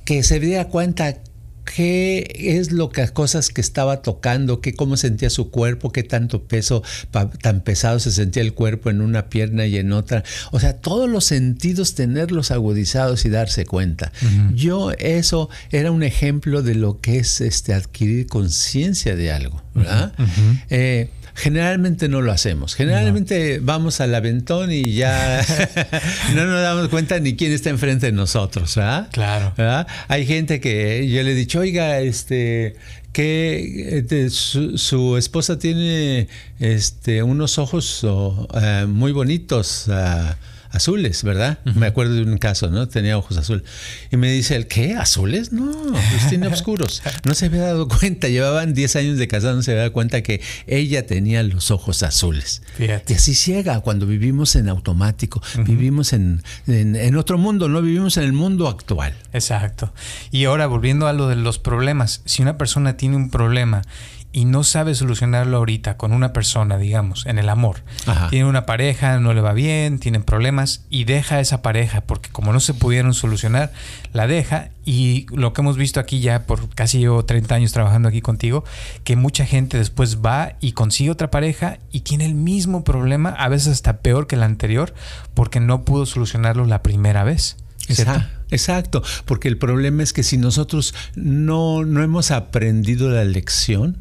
que 0.04 0.22
se 0.22 0.40
diera 0.40 0.66
cuenta 0.68 1.16
qué 1.64 2.58
es 2.58 2.72
lo 2.72 2.90
que 2.90 3.06
cosas 3.08 3.50
que 3.50 3.60
estaba 3.60 4.02
tocando, 4.02 4.60
qué 4.60 4.74
cómo 4.74 4.96
sentía 4.96 5.30
su 5.30 5.50
cuerpo, 5.50 5.92
qué 5.92 6.02
tanto 6.02 6.44
peso 6.44 6.82
tan 7.40 7.60
pesado 7.60 7.98
se 7.98 8.12
sentía 8.12 8.42
el 8.42 8.54
cuerpo 8.54 8.90
en 8.90 9.00
una 9.00 9.28
pierna 9.28 9.66
y 9.66 9.76
en 9.76 9.92
otra. 9.92 10.24
O 10.50 10.60
sea, 10.60 10.76
todos 10.76 11.08
los 11.08 11.24
sentidos 11.24 11.94
tenerlos 11.94 12.50
agudizados 12.50 13.24
y 13.24 13.28
darse 13.28 13.66
cuenta. 13.66 14.12
Yo 14.54 14.92
eso 14.98 15.48
era 15.70 15.90
un 15.90 16.02
ejemplo 16.02 16.62
de 16.62 16.74
lo 16.74 17.00
que 17.00 17.18
es 17.18 17.40
este 17.40 17.74
adquirir 17.74 18.26
conciencia 18.26 19.16
de 19.16 19.32
algo, 19.32 19.62
¿verdad? 19.74 20.12
Generalmente 21.40 22.08
no 22.08 22.20
lo 22.20 22.32
hacemos. 22.32 22.74
Generalmente 22.74 23.60
vamos 23.60 24.00
al 24.00 24.14
aventón 24.14 24.70
y 24.72 24.92
ya 24.92 25.40
no 26.34 26.44
nos 26.44 26.60
damos 26.60 26.88
cuenta 26.88 27.18
ni 27.18 27.34
quién 27.34 27.52
está 27.52 27.70
enfrente 27.70 28.06
de 28.06 28.12
nosotros, 28.12 28.74
¿verdad? 28.76 29.08
Claro. 29.10 29.54
Hay 30.08 30.26
gente 30.26 30.60
que 30.60 31.08
yo 31.08 31.22
le 31.22 31.32
he 31.32 31.34
dicho, 31.34 31.60
oiga, 31.60 32.00
este, 32.00 32.76
que 33.12 34.04
eh, 34.10 34.30
su, 34.30 35.16
esposa 35.16 35.58
tiene 35.58 36.28
este, 36.58 37.22
unos 37.22 37.58
ojos 37.58 38.04
oh, 38.04 38.46
eh, 38.60 38.86
muy 38.86 39.12
bonitos. 39.12 39.86
Ah, 39.88 40.36
azules, 40.70 41.22
¿verdad? 41.24 41.58
Me 41.74 41.86
acuerdo 41.86 42.14
de 42.14 42.22
un 42.22 42.38
caso, 42.38 42.70
¿no? 42.70 42.88
Tenía 42.88 43.18
ojos 43.18 43.36
azules. 43.36 43.64
Y 44.10 44.16
me 44.16 44.30
dice 44.30 44.56
el, 44.56 44.66
¿qué? 44.66 44.94
¿Azules? 44.94 45.52
No, 45.52 45.66
los 45.66 46.28
tiene 46.28 46.46
oscuros. 46.46 47.02
No 47.24 47.34
se 47.34 47.46
había 47.46 47.62
dado 47.62 47.86
cuenta, 47.86 48.28
llevaban 48.28 48.72
10 48.72 48.96
años 48.96 49.18
de 49.18 49.28
casado, 49.28 49.54
no 49.54 49.62
se 49.62 49.72
había 49.72 49.82
dado 49.82 49.92
cuenta 49.92 50.22
que 50.22 50.40
ella 50.66 51.06
tenía 51.06 51.42
los 51.42 51.70
ojos 51.70 52.02
azules. 52.02 52.62
Y 52.78 53.12
así 53.12 53.34
ciega 53.34 53.80
cuando 53.80 54.06
vivimos 54.06 54.56
en 54.56 54.68
automático, 54.68 55.42
vivimos 55.64 56.12
en, 56.12 56.42
en, 56.66 57.16
otro 57.16 57.36
mundo, 57.36 57.68
no 57.68 57.82
vivimos 57.82 58.16
en 58.16 58.24
el 58.24 58.32
mundo 58.32 58.68
actual. 58.68 59.14
Exacto. 59.32 59.92
Y 60.30 60.44
ahora, 60.44 60.66
volviendo 60.66 61.06
a 61.06 61.12
lo 61.12 61.28
de 61.28 61.36
los 61.36 61.58
problemas, 61.58 62.22
si 62.24 62.42
una 62.42 62.56
persona 62.56 62.96
tiene 62.96 63.16
un 63.16 63.30
problema 63.30 63.82
y 64.32 64.44
no 64.44 64.62
sabe 64.62 64.94
solucionarlo 64.94 65.56
ahorita 65.56 65.96
con 65.96 66.12
una 66.12 66.32
persona, 66.32 66.78
digamos, 66.78 67.26
en 67.26 67.38
el 67.38 67.48
amor. 67.48 67.82
Tiene 68.30 68.44
una 68.44 68.64
pareja, 68.64 69.18
no 69.18 69.34
le 69.34 69.40
va 69.40 69.52
bien, 69.52 69.98
tienen 69.98 70.22
problemas 70.22 70.84
y 70.88 71.04
deja 71.04 71.36
a 71.36 71.40
esa 71.40 71.62
pareja 71.62 72.02
porque 72.02 72.30
como 72.30 72.52
no 72.52 72.60
se 72.60 72.74
pudieron 72.74 73.12
solucionar, 73.14 73.72
la 74.12 74.26
deja 74.26 74.70
y 74.84 75.26
lo 75.30 75.52
que 75.52 75.62
hemos 75.62 75.76
visto 75.76 76.00
aquí 76.00 76.20
ya 76.20 76.46
por 76.46 76.68
casi 76.70 77.00
yo 77.00 77.24
30 77.24 77.54
años 77.54 77.72
trabajando 77.72 78.08
aquí 78.08 78.20
contigo, 78.20 78.64
que 79.04 79.16
mucha 79.16 79.46
gente 79.46 79.78
después 79.78 80.18
va 80.18 80.54
y 80.60 80.72
consigue 80.72 81.10
otra 81.10 81.30
pareja 81.30 81.78
y 81.90 82.00
tiene 82.00 82.26
el 82.26 82.34
mismo 82.34 82.84
problema, 82.84 83.30
a 83.30 83.48
veces 83.48 83.72
hasta 83.72 83.98
peor 83.98 84.26
que 84.26 84.36
el 84.36 84.42
anterior, 84.42 84.94
porque 85.34 85.60
no 85.60 85.84
pudo 85.84 86.06
solucionarlo 86.06 86.66
la 86.66 86.82
primera 86.82 87.24
vez. 87.24 87.56
Exacto. 87.88 88.39
Exacto, 88.50 89.02
porque 89.24 89.48
el 89.48 89.56
problema 89.56 90.02
es 90.02 90.12
que 90.12 90.22
si 90.22 90.36
nosotros 90.36 90.94
no, 91.14 91.84
no 91.84 92.02
hemos 92.02 92.30
aprendido 92.30 93.10
la 93.10 93.24
lección, 93.24 93.96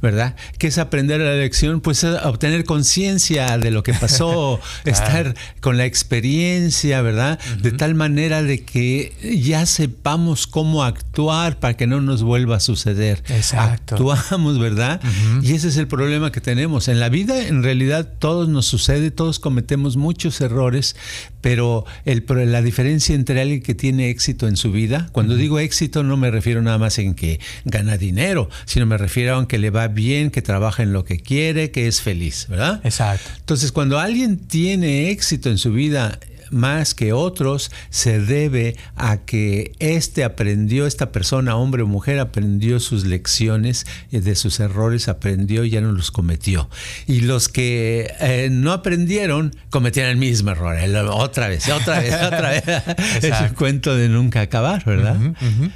¿verdad? 0.00 0.36
¿Qué 0.58 0.68
es 0.68 0.78
aprender 0.78 1.20
la 1.20 1.34
lección? 1.34 1.80
Pues 1.80 2.04
obtener 2.04 2.64
conciencia 2.64 3.58
de 3.58 3.70
lo 3.70 3.82
que 3.82 3.94
pasó, 3.94 4.60
estar 4.84 5.34
con 5.60 5.76
la 5.76 5.84
experiencia, 5.84 7.02
¿verdad? 7.02 7.38
De 7.62 7.72
tal 7.72 7.94
manera 7.94 8.42
de 8.42 8.62
que 8.64 9.12
ya 9.42 9.66
sepamos 9.66 10.46
cómo 10.46 10.84
actuar 10.84 11.58
para 11.58 11.76
que 11.76 11.86
no 11.86 12.00
nos 12.00 12.22
vuelva 12.22 12.56
a 12.56 12.60
suceder. 12.60 13.22
Exacto. 13.28 13.94
Actuamos, 13.94 14.58
¿verdad? 14.58 15.00
Y 15.42 15.52
ese 15.54 15.68
es 15.68 15.76
el 15.76 15.88
problema 15.88 16.32
que 16.32 16.40
tenemos. 16.40 16.88
En 16.88 17.00
la 17.00 17.08
vida, 17.08 17.46
en 17.46 17.62
realidad, 17.62 18.08
todos 18.18 18.48
nos 18.48 18.66
sucede, 18.66 19.10
todos 19.10 19.38
cometemos 19.38 19.96
muchos 19.96 20.40
errores, 20.40 20.96
pero 21.40 21.84
el, 22.04 22.24
la 22.50 22.62
diferencia 22.62 23.14
entre 23.14 23.40
alguien 23.40 23.62
que 23.62 23.74
tiene 23.74 23.89
éxito 23.98 24.46
en 24.46 24.56
su 24.56 24.70
vida, 24.70 25.08
cuando 25.10 25.34
digo 25.34 25.58
éxito 25.58 26.04
no 26.04 26.16
me 26.16 26.30
refiero 26.30 26.62
nada 26.62 26.78
más 26.78 26.98
en 26.98 27.14
que 27.14 27.40
gana 27.64 27.96
dinero, 27.96 28.48
sino 28.66 28.86
me 28.86 28.96
refiero 28.96 29.36
a 29.36 29.48
que 29.48 29.58
le 29.58 29.70
va 29.70 29.88
bien, 29.88 30.30
que 30.30 30.42
trabaja 30.42 30.82
en 30.82 30.92
lo 30.92 31.04
que 31.04 31.18
quiere, 31.18 31.70
que 31.70 31.88
es 31.88 32.00
feliz, 32.00 32.46
¿verdad? 32.48 32.80
Exacto. 32.84 33.28
Entonces, 33.38 33.72
cuando 33.72 33.98
alguien 33.98 34.36
tiene 34.38 35.10
éxito 35.10 35.50
en 35.50 35.58
su 35.58 35.72
vida 35.72 36.20
más 36.50 36.94
que 36.94 37.12
otros 37.12 37.70
se 37.90 38.20
debe 38.20 38.76
a 38.96 39.18
que 39.18 39.72
este 39.78 40.24
aprendió, 40.24 40.86
esta 40.86 41.12
persona, 41.12 41.56
hombre 41.56 41.82
o 41.82 41.86
mujer, 41.86 42.18
aprendió 42.18 42.80
sus 42.80 43.04
lecciones 43.04 43.86
de 44.10 44.34
sus 44.34 44.60
errores, 44.60 45.08
aprendió 45.08 45.64
y 45.64 45.70
ya 45.70 45.80
no 45.80 45.92
los 45.92 46.10
cometió. 46.10 46.68
Y 47.06 47.20
los 47.20 47.48
que 47.48 48.12
eh, 48.20 48.48
no 48.50 48.72
aprendieron 48.72 49.54
cometieron 49.70 50.10
el 50.10 50.16
mismo 50.16 50.50
error, 50.50 50.76
otra 51.10 51.48
vez, 51.48 51.68
otra 51.68 52.00
vez, 52.00 52.14
otra 52.22 52.50
vez. 52.50 52.64
es 53.22 53.40
un 53.40 53.54
cuento 53.54 53.94
de 53.94 54.08
nunca 54.08 54.40
acabar, 54.40 54.84
¿verdad? 54.84 55.16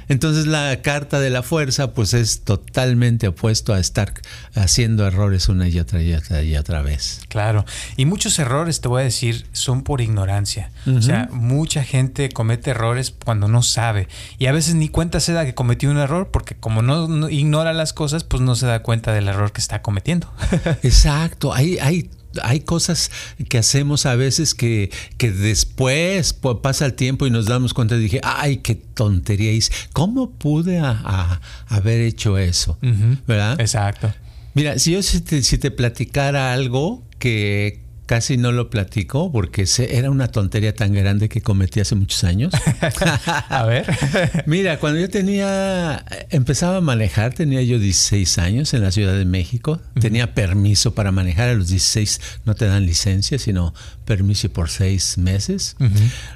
Entonces 0.07 0.47
la 0.47 0.81
carta 0.81 1.19
de 1.19 1.29
la 1.29 1.43
fuerza 1.43 1.93
pues 1.93 2.13
es 2.13 2.41
totalmente 2.41 3.27
opuesto 3.27 3.73
a 3.73 3.79
estar 3.79 4.13
haciendo 4.53 5.05
errores 5.07 5.49
una 5.49 5.67
y 5.67 5.79
otra 5.79 6.01
y 6.01 6.13
otra 6.13 6.43
y 6.43 6.55
otra 6.55 6.81
vez. 6.81 7.21
Claro, 7.27 7.65
y 7.97 8.05
muchos 8.05 8.37
errores, 8.39 8.81
te 8.81 8.87
voy 8.87 9.01
a 9.01 9.05
decir, 9.05 9.45
son 9.51 9.83
por 9.83 10.01
ignorancia. 10.01 10.64
O 10.87 11.01
sea, 11.01 11.29
mucha 11.31 11.83
gente 11.83 12.29
comete 12.29 12.71
errores 12.71 13.13
cuando 13.23 13.47
no 13.47 13.63
sabe. 13.63 14.07
Y 14.37 14.45
a 14.47 14.51
veces 14.51 14.75
ni 14.75 14.89
cuenta 14.89 15.19
se 15.19 15.33
da 15.33 15.45
que 15.45 15.55
cometió 15.55 15.89
un 15.89 15.97
error 15.97 16.29
porque 16.31 16.55
como 16.55 16.81
no, 16.81 17.29
ignora 17.29 17.73
las 17.73 17.93
cosas, 17.93 18.23
pues 18.23 18.41
no 18.41 18.55
se 18.55 18.65
da 18.65 18.81
cuenta 18.81 19.13
del 19.13 19.27
error 19.27 19.51
que 19.51 19.61
está 19.61 19.81
cometiendo. 19.81 20.31
Exacto. 20.83 21.53
Hay, 21.53 21.77
hay 21.79 22.09
hay 22.43 22.59
cosas 22.59 23.11
que 23.47 23.57
hacemos 23.57 24.05
a 24.05 24.15
veces 24.15 24.53
que, 24.53 24.91
que 25.17 25.31
después 25.31 26.33
pasa 26.61 26.85
el 26.85 26.93
tiempo 26.93 27.25
y 27.25 27.29
nos 27.29 27.45
damos 27.45 27.73
cuenta 27.73 27.95
y 27.95 27.99
dije, 27.99 28.19
ay, 28.23 28.57
qué 28.57 28.75
tontería 28.75 29.53
hice. 29.53 29.71
¿Cómo 29.93 30.31
pude 30.31 30.79
haber 30.79 32.01
hecho 32.01 32.37
eso? 32.37 32.77
¿Verdad? 33.25 33.59
Exacto. 33.59 34.13
Mira, 34.53 34.79
si 34.79 34.91
yo 34.91 35.01
si 35.01 35.21
te 35.21 35.71
platicara 35.71 36.53
algo 36.53 37.03
que, 37.19 37.84
casi 38.05 38.37
no 38.37 38.51
lo 38.51 38.69
platico 38.69 39.31
porque 39.31 39.65
era 39.89 40.11
una 40.11 40.27
tontería 40.27 40.75
tan 40.75 40.93
grande 40.93 41.29
que 41.29 41.41
cometí 41.41 41.79
hace 41.79 41.95
muchos 41.95 42.23
años. 42.23 42.53
a 43.49 43.65
ver. 43.65 43.85
Mira, 44.45 44.79
cuando 44.79 44.99
yo 44.99 45.09
tenía, 45.09 46.05
empezaba 46.29 46.77
a 46.77 46.81
manejar, 46.81 47.33
tenía 47.33 47.61
yo 47.61 47.79
16 47.79 48.37
años 48.39 48.73
en 48.73 48.81
la 48.81 48.91
Ciudad 48.91 49.17
de 49.17 49.25
México, 49.25 49.81
tenía 49.99 50.33
permiso 50.33 50.93
para 50.93 51.11
manejar, 51.11 51.49
a 51.49 51.53
los 51.53 51.67
16 51.69 52.21
no 52.45 52.55
te 52.55 52.65
dan 52.65 52.85
licencia, 52.85 53.39
sino 53.39 53.73
permiso 54.05 54.49
por 54.49 54.69
seis 54.69 55.17
meses. 55.17 55.75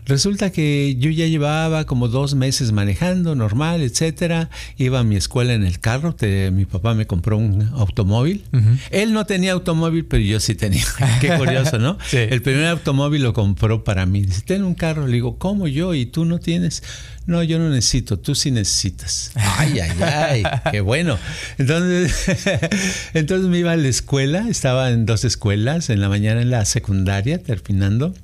Resulta 0.05 0.51
que 0.51 0.95
yo 0.99 1.09
ya 1.11 1.27
llevaba 1.27 1.85
como 1.85 2.07
dos 2.07 2.35
meses 2.35 2.71
manejando, 2.71 3.35
normal, 3.35 3.81
etcétera. 3.81 4.49
Iba 4.77 4.99
a 4.99 5.03
mi 5.03 5.15
escuela 5.15 5.53
en 5.53 5.63
el 5.63 5.79
carro, 5.79 6.15
mi 6.51 6.65
papá 6.65 6.93
me 6.95 7.05
compró 7.05 7.37
un 7.37 7.69
automóvil. 7.75 8.43
Él 8.89 9.13
no 9.13 9.25
tenía 9.25 9.53
automóvil, 9.53 10.05
pero 10.05 10.23
yo 10.23 10.39
sí 10.39 10.55
tenía. 10.55 10.83
Qué 11.21 11.29
curioso, 11.37 11.58
¿no? 11.79 11.97
El 12.11 12.41
primer 12.41 12.67
automóvil 12.67 13.23
lo 13.23 13.33
compró 13.33 13.83
para 13.83 14.05
mí. 14.05 14.21
Dice, 14.21 14.41
ten 14.41 14.63
un 14.63 14.75
carro. 14.75 15.07
Le 15.07 15.13
digo, 15.13 15.37
¿cómo 15.37 15.67
yo? 15.67 15.93
¿Y 15.93 16.05
tú 16.05 16.25
no 16.25 16.39
tienes? 16.39 16.83
No, 17.25 17.43
yo 17.43 17.59
no 17.59 17.69
necesito, 17.69 18.17
tú 18.17 18.33
sí 18.33 18.49
necesitas. 18.49 19.31
Ay, 19.35 19.79
ay, 19.79 19.91
ay, 20.01 20.43
qué 20.71 20.81
bueno. 20.81 21.19
Entonces, 21.59 22.25
entonces 23.13 23.47
me 23.49 23.59
iba 23.59 23.71
a 23.71 23.77
la 23.77 23.87
escuela, 23.87 24.47
estaba 24.49 24.89
en 24.89 25.05
dos 25.05 25.23
escuelas, 25.25 25.91
en 25.91 26.01
la 26.01 26.09
mañana 26.09 26.41
en 26.41 26.49
la 26.49 26.65
secundaria, 26.65 27.37
terminando, 27.37 28.15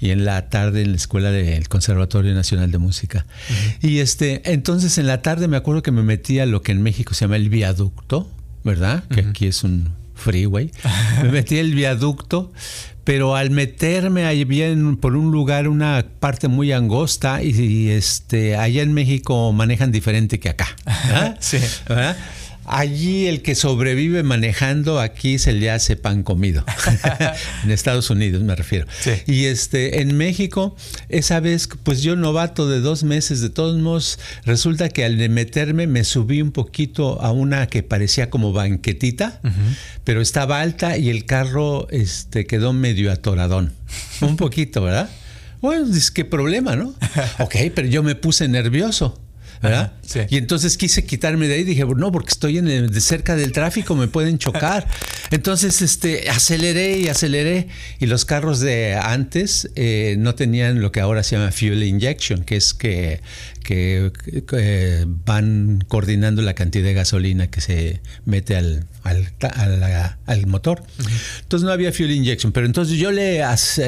y 0.00 0.10
en 0.10 0.24
la 0.24 0.50
tarde 0.50 0.82
en 0.82 0.90
la 0.90 0.96
escuela 0.96 1.32
del 1.32 1.68
Conservatorio 1.68 2.32
Nacional 2.32 2.70
de 2.70 2.78
Música. 2.78 3.26
Y 3.82 3.98
este, 3.98 4.42
entonces 4.52 4.98
en 4.98 5.08
la 5.08 5.20
tarde 5.20 5.48
me 5.48 5.56
acuerdo 5.56 5.82
que 5.82 5.90
me 5.90 6.02
metí 6.02 6.38
a 6.38 6.46
lo 6.46 6.62
que 6.62 6.70
en 6.70 6.82
México 6.82 7.14
se 7.14 7.24
llama 7.24 7.36
el 7.36 7.48
viaducto, 7.48 8.30
¿verdad? 8.62 9.02
Que 9.08 9.22
aquí 9.22 9.46
es 9.46 9.64
un 9.64 9.88
freeway. 10.14 10.70
me 11.22 11.30
metí 11.30 11.58
el 11.58 11.74
viaducto 11.74 12.52
pero 13.04 13.36
al 13.36 13.50
meterme 13.50 14.24
ahí 14.24 14.44
bien 14.44 14.96
por 14.96 15.14
un 15.14 15.30
lugar, 15.30 15.68
una 15.68 16.04
parte 16.20 16.48
muy 16.48 16.72
angosta, 16.72 17.42
y, 17.42 17.90
este, 17.90 18.56
allá 18.56 18.82
en 18.82 18.94
México 18.94 19.52
manejan 19.52 19.92
diferente 19.92 20.40
que 20.40 20.48
acá. 20.48 20.74
sí. 21.38 21.58
Allí 22.66 23.26
el 23.26 23.42
que 23.42 23.54
sobrevive 23.54 24.22
manejando, 24.22 25.00
aquí 25.00 25.38
se 25.38 25.52
le 25.52 25.70
hace 25.70 25.96
pan 25.96 26.22
comido. 26.22 26.64
en 27.64 27.70
Estados 27.70 28.10
Unidos 28.10 28.42
me 28.42 28.54
refiero. 28.54 28.86
Y 29.26 29.44
este, 29.44 30.00
en 30.00 30.16
México, 30.16 30.76
esa 31.08 31.40
vez, 31.40 31.68
pues 31.82 32.02
yo 32.02 32.16
novato 32.16 32.68
de 32.68 32.80
dos 32.80 33.04
meses, 33.04 33.40
de 33.40 33.50
todos 33.50 33.78
modos, 33.78 34.18
resulta 34.44 34.88
que 34.88 35.04
al 35.04 35.16
meterme 35.28 35.86
me 35.86 36.04
subí 36.04 36.42
un 36.42 36.52
poquito 36.52 37.20
a 37.22 37.32
una 37.32 37.66
que 37.66 37.82
parecía 37.82 38.30
como 38.30 38.52
banquetita, 38.52 39.40
pero 40.04 40.20
estaba 40.20 40.60
alta 40.60 40.96
y 40.96 41.10
el 41.10 41.26
carro 41.26 41.88
este, 41.90 42.46
quedó 42.46 42.72
medio 42.72 43.12
atoradón. 43.12 43.72
un 44.20 44.36
poquito, 44.36 44.82
¿verdad? 44.82 45.10
Bueno, 45.60 45.86
es 45.94 46.10
que 46.10 46.24
problema, 46.24 46.76
¿no? 46.76 46.94
ok, 47.38 47.56
pero 47.74 47.88
yo 47.88 48.02
me 48.02 48.14
puse 48.14 48.48
nervioso. 48.48 49.18
¿Verdad? 49.64 49.92
Y 50.28 50.36
entonces 50.36 50.76
quise 50.76 51.04
quitarme 51.04 51.48
de 51.48 51.54
ahí, 51.54 51.64
dije, 51.64 51.84
no, 51.84 52.12
porque 52.12 52.30
estoy 52.30 52.58
en 52.58 52.66
de 52.66 53.00
cerca 53.00 53.36
del 53.36 53.52
tráfico, 53.52 53.94
me 53.94 54.06
pueden 54.08 54.38
chocar. 54.38 54.86
Entonces, 55.30 55.82
este, 55.82 56.28
aceleré 56.30 56.98
y 56.98 57.08
aceleré. 57.08 57.68
Y 57.98 58.06
los 58.06 58.24
carros 58.24 58.60
de 58.60 58.94
antes 58.94 59.70
eh, 59.74 60.16
no 60.18 60.34
tenían 60.34 60.80
lo 60.80 60.92
que 60.92 61.00
ahora 61.00 61.22
se 61.22 61.36
llama 61.36 61.50
fuel 61.50 61.82
injection, 61.82 62.44
que 62.44 62.56
es 62.56 62.74
que, 62.74 63.20
que, 63.64 64.12
van 65.24 65.82
coordinando 65.88 66.42
la 66.42 66.54
cantidad 66.54 66.84
de 66.84 66.94
gasolina 66.94 67.48
que 67.48 67.60
se 67.60 68.00
mete 68.24 68.56
al, 68.56 68.86
al, 69.02 70.46
motor. 70.46 70.84
Entonces 71.40 71.66
no 71.66 71.72
había 71.72 71.92
fuel 71.92 72.12
injection, 72.12 72.52
pero 72.52 72.66
entonces 72.66 72.98
yo 72.98 73.10
le, 73.10 73.42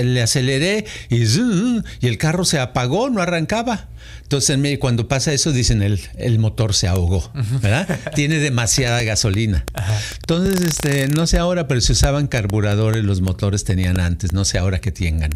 le 0.04 0.22
aceleré 0.22 0.84
y, 1.10 1.22
y 1.22 2.06
el 2.06 2.18
carro 2.18 2.44
se 2.44 2.58
apagó, 2.58 3.10
no 3.10 3.20
arrancaba. 3.22 3.88
Entonces 4.22 4.78
cuando 4.80 5.06
pasa 5.06 5.32
eso, 5.32 5.52
dice 5.52 5.74
dicen, 5.74 5.82
el, 5.82 6.00
el 6.18 6.38
motor 6.40 6.74
se 6.74 6.88
ahogó, 6.88 7.30
¿verdad? 7.62 7.86
Tiene 8.14 8.38
demasiada 8.38 9.02
gasolina. 9.02 9.64
Entonces, 10.20 10.60
este, 10.62 11.08
no 11.08 11.26
sé 11.26 11.38
ahora, 11.38 11.68
pero 11.68 11.80
se 11.80 11.92
usaban 11.92 12.26
carburadores, 12.26 13.04
los 13.04 13.20
motores 13.20 13.64
tenían 13.64 14.00
antes, 14.00 14.32
no 14.32 14.44
sé 14.44 14.58
ahora 14.58 14.80
que 14.80 14.90
tengan. 14.90 15.30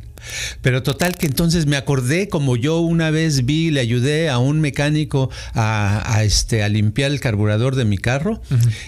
Pero 0.60 0.82
total 0.82 1.16
que 1.16 1.26
entonces 1.26 1.66
me 1.66 1.76
acordé, 1.76 2.28
como 2.28 2.56
yo 2.56 2.80
una 2.80 3.10
vez 3.10 3.44
vi, 3.44 3.70
le 3.70 3.80
ayudé 3.80 4.28
a 4.30 4.38
un 4.38 4.60
mecánico 4.60 5.30
a, 5.54 6.22
este, 6.22 6.62
a 6.62 6.68
limpiar 6.68 7.10
el 7.10 7.20
carburador 7.20 7.76
de 7.76 7.84
mi 7.84 7.98
carro, 7.98 8.40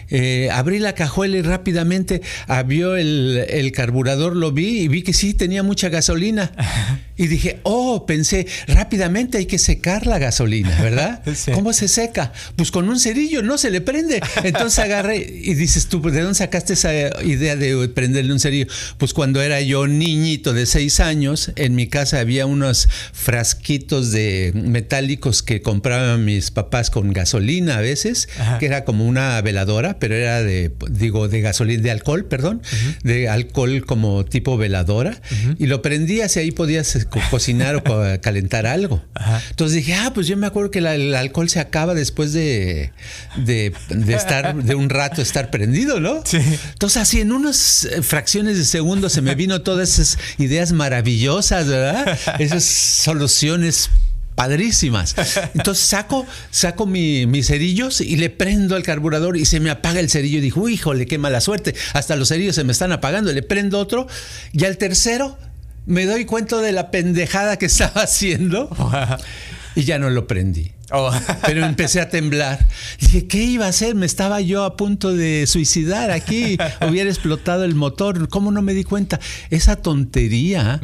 eh, 0.09 0.49
abrí 0.53 0.79
la 0.79 0.95
cajuela 0.95 1.37
y 1.37 1.43
rápidamente 1.43 2.23
abrió 2.47 2.97
el, 2.97 3.45
el 3.49 3.73
carburador, 3.73 4.37
lo 4.37 4.53
vi 4.53 4.81
y 4.81 4.89
vi 4.89 5.03
que 5.03 5.13
sí 5.13 5.35
tenía 5.35 5.63
mucha 5.63 5.89
gasolina. 5.89 6.53
Y 7.23 7.29
dije, 7.29 7.61
oh, 7.63 8.05
pensé, 8.05 8.47
rápidamente 8.67 9.39
hay 9.39 9.47
que 9.47 9.59
secar 9.59 10.09
la 10.09 10.19
gasolina, 10.19 10.81
¿verdad? 10.81 11.23
¿Cómo 11.55 11.73
se 11.73 11.87
seca? 11.87 12.33
Pues 12.57 12.73
con 12.73 12.89
un 12.89 12.99
cerillo, 12.99 13.43
no 13.43 13.59
se 13.59 13.71
le 13.71 13.81
prende. 13.81 14.21
Entonces 14.43 14.79
agarré 14.79 15.19
y 15.19 15.55
dices 15.55 15.87
tú, 15.87 16.01
¿de 16.03 16.21
dónde 16.21 16.35
sacaste 16.35 16.73
esa 16.73 16.93
idea 17.23 17.55
de 17.55 17.89
prenderle 17.91 18.33
un 18.33 18.41
cerillo? 18.41 18.67
Pues 18.99 19.13
cuando 19.13 19.41
era 19.41 19.61
yo 19.61 19.87
niñito 19.87 20.53
de 20.53 20.67
seis 20.67 21.01
años, 21.01 21.53
en 21.55 21.75
mi 21.75 21.87
casa 21.87 22.19
había 22.19 22.47
unos 22.47 22.89
frasquitos 23.13 24.11
de 24.11 24.51
metálicos 24.55 25.32
que 25.41 25.63
compraban 25.63 26.25
mis 26.25 26.51
papás 26.51 26.91
con 26.91 27.13
gasolina 27.13 27.79
a 27.79 27.81
veces, 27.81 28.29
que 28.59 28.67
era 28.67 28.85
como 28.85 29.07
una 29.07 29.41
veladora, 29.41 29.99
pero 29.99 30.15
era 30.15 30.43
de, 30.43 30.73
digo, 30.91 31.29
de 31.29 31.41
gasolina, 31.41 31.83
de 31.83 31.91
alcohol, 31.91 32.25
perdón, 32.27 32.61
de 33.03 33.29
alcohol 33.29 33.87
como 33.87 34.25
tipo 34.25 34.59
veladora. 34.59 35.21
Y 35.59 35.67
lo 35.67 35.81
prendías 35.81 36.37
y 36.37 36.41
ahí 36.41 36.51
podías 36.51 37.07
cocinar 37.31 37.77
o 37.77 37.83
calentar 38.21 38.67
algo. 38.67 39.03
Entonces 39.51 39.77
dije, 39.77 39.95
ah, 39.95 40.11
pues 40.13 40.27
yo 40.27 40.37
me 40.37 40.47
acuerdo 40.47 40.71
que 40.71 40.81
el 40.81 41.15
alcohol 41.15 41.49
se 41.49 41.61
acaba 41.61 41.95
después 41.95 42.33
de, 42.33 42.93
de, 43.37 43.73
estar, 44.09 44.55
de 44.55 44.75
un 44.75 44.91
rato 44.91 45.23
estar 45.23 45.51
prendido, 45.51 46.01
¿no? 46.01 46.23
Sí. 46.25 46.39
Entonces 46.73 47.03
así 47.03 47.21
en 47.21 47.33
unas 47.33 47.85
eh, 47.85 48.03
fracciones 48.03 48.59
de 48.59 48.65
segundo 48.65 49.09
se 49.09 49.23
me 49.23 49.35
vino 49.35 49.63
todas 49.63 49.99
esas 49.99 50.19
ideas 50.39 50.73
maravillosas, 50.73 51.69
¿verdad? 51.69 52.19
Esas 52.39 52.65
soluciones 52.65 53.91
padrísimas. 54.35 55.15
Entonces 55.55 55.85
saco, 55.85 56.27
saco 56.51 56.87
mi, 56.87 57.27
mis 57.27 57.47
cerillos 57.47 58.01
y 58.01 58.17
le 58.17 58.31
prendo 58.31 58.77
al 58.77 58.83
carburador 58.83 59.37
y 59.37 59.45
se 59.45 59.61
me 59.61 59.71
apaga 59.71 60.01
el 60.01 60.11
cerillo. 60.11 60.39
Y 60.39 60.43
dijo, 60.43 60.69
híjole, 60.69 61.07
qué 61.07 61.19
mala 61.19 61.41
suerte. 61.41 61.75
Hasta 61.93 62.17
los 62.17 62.29
cerillos 62.29 62.55
se 62.55 62.65
me 62.65 62.73
están 62.73 62.93
apagando. 62.93 63.33
Le 63.33 63.43
prendo 63.43 63.79
otro 63.79 64.07
y 64.53 64.65
al 64.65 64.79
tercero 64.79 65.39
me 65.87 66.07
doy 66.07 66.25
cuenta 66.25 66.59
de 66.59 66.73
la 66.73 66.91
pendejada 66.91 67.57
que 67.57 67.67
estaba 67.67 68.03
haciendo 68.03 68.71
y 69.75 69.83
ya 69.85 69.99
no 69.99 70.11
lo 70.11 70.27
prendí. 70.27 70.73
Oh. 70.93 71.11
Pero 71.47 71.65
empecé 71.65 72.01
a 72.01 72.09
temblar. 72.11 72.67
Dije, 73.01 73.27
¿qué 73.27 73.43
iba 73.43 73.67
a 73.67 73.69
hacer? 73.69 73.95
Me 73.95 74.07
estaba 74.07 74.41
yo 74.41 74.65
a 74.65 74.77
punto 74.77 75.13
de 75.13 75.47
suicidar 75.47 76.11
aquí. 76.11 76.59
Hubiera 76.89 77.09
explotado 77.09 77.65
el 77.65 77.75
motor. 77.75 78.29
¿Cómo 78.29 78.53
no 78.53 78.63
me 78.63 78.75
di 78.75 78.85
cuenta? 78.85 79.19
Esa 79.51 79.77
tontería, 79.77 80.81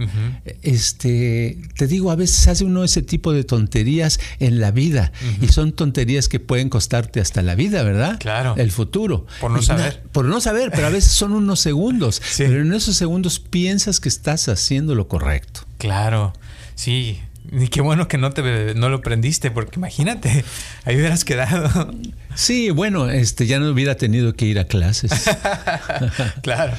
este, 0.62 1.58
te 1.76 1.86
digo, 1.86 2.10
a 2.10 2.16
veces 2.16 2.48
hace 2.48 2.64
uno 2.64 2.84
ese 2.84 3.02
tipo 3.02 3.32
de 3.32 3.44
tonterías 3.44 4.18
en 4.40 4.60
la 4.60 4.70
vida. 4.70 5.12
Y 5.42 5.48
son 5.48 5.72
tonterías 5.72 6.28
que 6.28 6.40
pueden 6.40 6.70
costarte 6.70 7.20
hasta 7.20 7.42
la 7.42 7.54
vida, 7.54 7.82
¿verdad? 7.82 8.18
Claro. 8.18 8.54
El 8.56 8.70
futuro. 8.70 9.26
Por 9.40 9.50
no 9.50 9.62
saber. 9.62 10.02
por 10.12 10.24
no 10.24 10.40
saber, 10.40 10.70
pero 10.70 10.86
a 10.86 10.90
veces 10.90 11.12
son 11.12 11.32
unos 11.32 11.60
segundos. 11.60 12.22
Pero 12.38 12.62
en 12.62 12.72
esos 12.72 12.96
segundos 12.96 13.40
piensas 13.40 14.00
que 14.00 14.08
estás 14.08 14.48
haciendo 14.48 14.94
lo 14.94 15.08
correcto. 15.08 15.62
Claro. 15.76 16.32
Sí, 16.74 17.20
y 17.50 17.68
qué 17.68 17.80
bueno 17.80 18.08
que 18.08 18.18
no 18.18 18.30
te 18.30 18.74
no 18.74 18.88
lo 18.88 19.00
prendiste, 19.00 19.50
porque 19.50 19.76
imagínate, 19.76 20.44
ahí 20.84 20.96
hubieras 20.96 21.24
quedado. 21.24 21.92
Sí, 22.34 22.70
bueno, 22.70 23.10
este 23.10 23.46
ya 23.46 23.58
no 23.58 23.68
hubiera 23.70 23.96
tenido 23.96 24.34
que 24.34 24.44
ir 24.44 24.58
a 24.58 24.64
clases. 24.64 25.10
claro. 26.42 26.72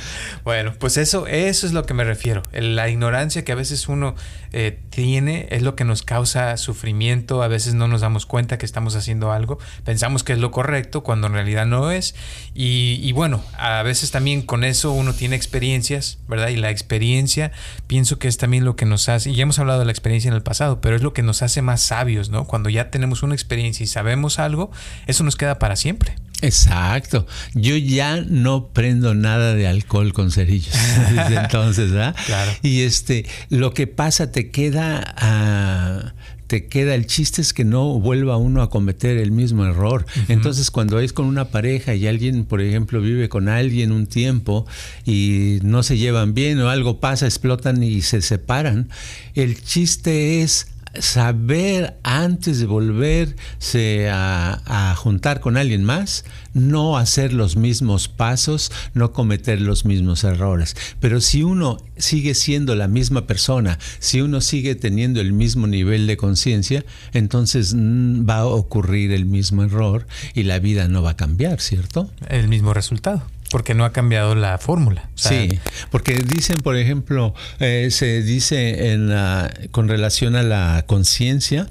Bueno, 0.43 0.73
pues 0.79 0.97
eso, 0.97 1.27
eso 1.27 1.67
es 1.67 1.73
lo 1.73 1.85
que 1.85 1.93
me 1.93 2.03
refiero. 2.03 2.43
La 2.53 2.87
ignorancia 2.89 3.43
que 3.43 3.51
a 3.51 3.55
veces 3.55 3.87
uno 3.89 4.15
eh, 4.53 4.79
tiene 4.89 5.47
es 5.51 5.61
lo 5.61 5.75
que 5.75 5.83
nos 5.83 6.03
causa 6.03 6.55
sufrimiento. 6.57 7.43
A 7.43 7.47
veces 7.47 7.73
no 7.73 7.87
nos 7.87 8.01
damos 8.01 8.25
cuenta 8.25 8.57
que 8.57 8.65
estamos 8.65 8.95
haciendo 8.95 9.31
algo. 9.31 9.59
Pensamos 9.83 10.23
que 10.23 10.33
es 10.33 10.39
lo 10.39 10.51
correcto 10.51 11.03
cuando 11.03 11.27
en 11.27 11.33
realidad 11.33 11.65
no 11.65 11.91
es. 11.91 12.15
Y, 12.53 12.99
y 13.01 13.11
bueno, 13.11 13.43
a 13.57 13.83
veces 13.83 14.11
también 14.11 14.41
con 14.41 14.63
eso 14.63 14.91
uno 14.91 15.13
tiene 15.13 15.35
experiencias, 15.35 16.19
¿verdad? 16.27 16.49
Y 16.49 16.55
la 16.55 16.69
experiencia 16.69 17.51
pienso 17.87 18.19
que 18.19 18.27
es 18.27 18.37
también 18.37 18.65
lo 18.65 18.75
que 18.75 18.85
nos 18.85 19.09
hace, 19.09 19.31
y 19.31 19.35
ya 19.35 19.43
hemos 19.43 19.59
hablado 19.59 19.79
de 19.79 19.85
la 19.85 19.91
experiencia 19.91 20.29
en 20.29 20.35
el 20.35 20.43
pasado, 20.43 20.81
pero 20.81 20.95
es 20.95 21.01
lo 21.01 21.13
que 21.13 21.23
nos 21.23 21.41
hace 21.41 21.61
más 21.61 21.81
sabios, 21.81 22.29
¿no? 22.29 22.45
Cuando 22.45 22.69
ya 22.69 22.89
tenemos 22.91 23.23
una 23.23 23.35
experiencia 23.35 23.83
y 23.83 23.87
sabemos 23.87 24.39
algo, 24.39 24.71
eso 25.07 25.23
nos 25.23 25.35
queda 25.35 25.59
para 25.59 25.75
siempre. 25.75 26.15
Exacto. 26.41 27.27
Yo 27.53 27.75
ya 27.75 28.21
no 28.21 28.67
prendo 28.67 29.13
nada 29.13 29.55
de 29.55 29.67
alcohol 29.67 30.13
con 30.13 30.31
cerillos 30.31 30.73
desde 31.09 31.35
entonces, 31.35 31.91
¿verdad? 31.91 32.15
Claro. 32.25 32.51
Y 32.61 32.81
este, 32.81 33.25
lo 33.49 33.73
que 33.73 33.87
pasa 33.87 34.31
te 34.31 34.49
queda 34.49 35.15
ah, 35.17 36.13
te 36.49 36.65
queda 36.65 36.95
el 36.95 37.05
chiste 37.05 37.43
es 37.43 37.53
que 37.53 37.63
no 37.63 37.99
vuelva 37.99 38.37
uno 38.37 38.63
a 38.63 38.71
cometer 38.71 39.17
el 39.17 39.31
mismo 39.31 39.67
error. 39.67 40.07
Entonces, 40.29 40.71
cuando 40.71 40.99
es 40.99 41.13
con 41.13 41.27
una 41.27 41.49
pareja 41.49 41.93
y 41.93 42.07
alguien, 42.07 42.43
por 42.43 42.59
ejemplo, 42.59 43.01
vive 43.01 43.29
con 43.29 43.49
alguien 43.49 43.91
un 43.91 44.07
tiempo 44.07 44.65
y 45.05 45.59
no 45.61 45.83
se 45.83 45.99
llevan 45.99 46.33
bien 46.33 46.59
o 46.59 46.69
algo 46.69 46.99
pasa, 46.99 47.27
explotan 47.27 47.83
y 47.83 48.01
se 48.01 48.23
separan, 48.23 48.89
el 49.35 49.61
chiste 49.61 50.41
es 50.41 50.69
saber 50.97 51.97
antes 52.03 52.59
de 52.59 52.65
volverse 52.65 54.09
a, 54.11 54.95
juntar 54.97 55.39
con 55.39 55.57
alguien 55.57 55.83
más, 55.83 56.25
no 56.53 56.97
hacer 56.97 57.33
los 57.33 57.55
mismos 57.55 58.07
pasos, 58.07 58.71
no 58.93 59.13
cometer 59.13 59.61
los 59.61 59.85
mismos 59.85 60.23
errores. 60.23 60.75
Pero 60.99 61.21
si 61.21 61.43
uno 61.43 61.77
sigue 61.97 62.33
siendo 62.33 62.75
la 62.75 62.87
misma 62.87 63.27
persona, 63.27 63.77
si 63.99 64.21
uno 64.21 64.41
sigue 64.41 64.75
teniendo 64.75 65.21
el 65.21 65.33
mismo 65.33 65.67
nivel 65.67 66.07
de 66.07 66.17
conciencia, 66.17 66.85
entonces 67.13 67.75
va 67.75 68.37
a 68.37 68.45
ocurrir 68.47 69.11
el 69.11 69.25
mismo 69.25 69.63
error 69.63 70.07
y 70.33 70.43
la 70.43 70.59
vida 70.59 70.87
no 70.87 71.01
va 71.01 71.11
a 71.11 71.17
cambiar, 71.17 71.61
¿cierto? 71.61 72.09
El 72.27 72.47
mismo 72.47 72.73
resultado. 72.73 73.23
Porque 73.49 73.73
no 73.73 73.85
ha 73.85 73.91
cambiado 73.91 74.35
la 74.35 74.57
fórmula. 74.57 75.09
sí, 75.15 75.59
porque 75.91 76.13
dicen, 76.13 76.57
por 76.57 76.75
ejemplo, 76.75 77.33
eh, 77.59 77.89
se 77.91 78.21
dice 78.21 78.91
en 78.91 79.09
la, 79.09 79.51
con 79.71 79.87
relación 79.87 80.35
a 80.35 80.43
la 80.43 80.83
conciencia, 80.87 81.67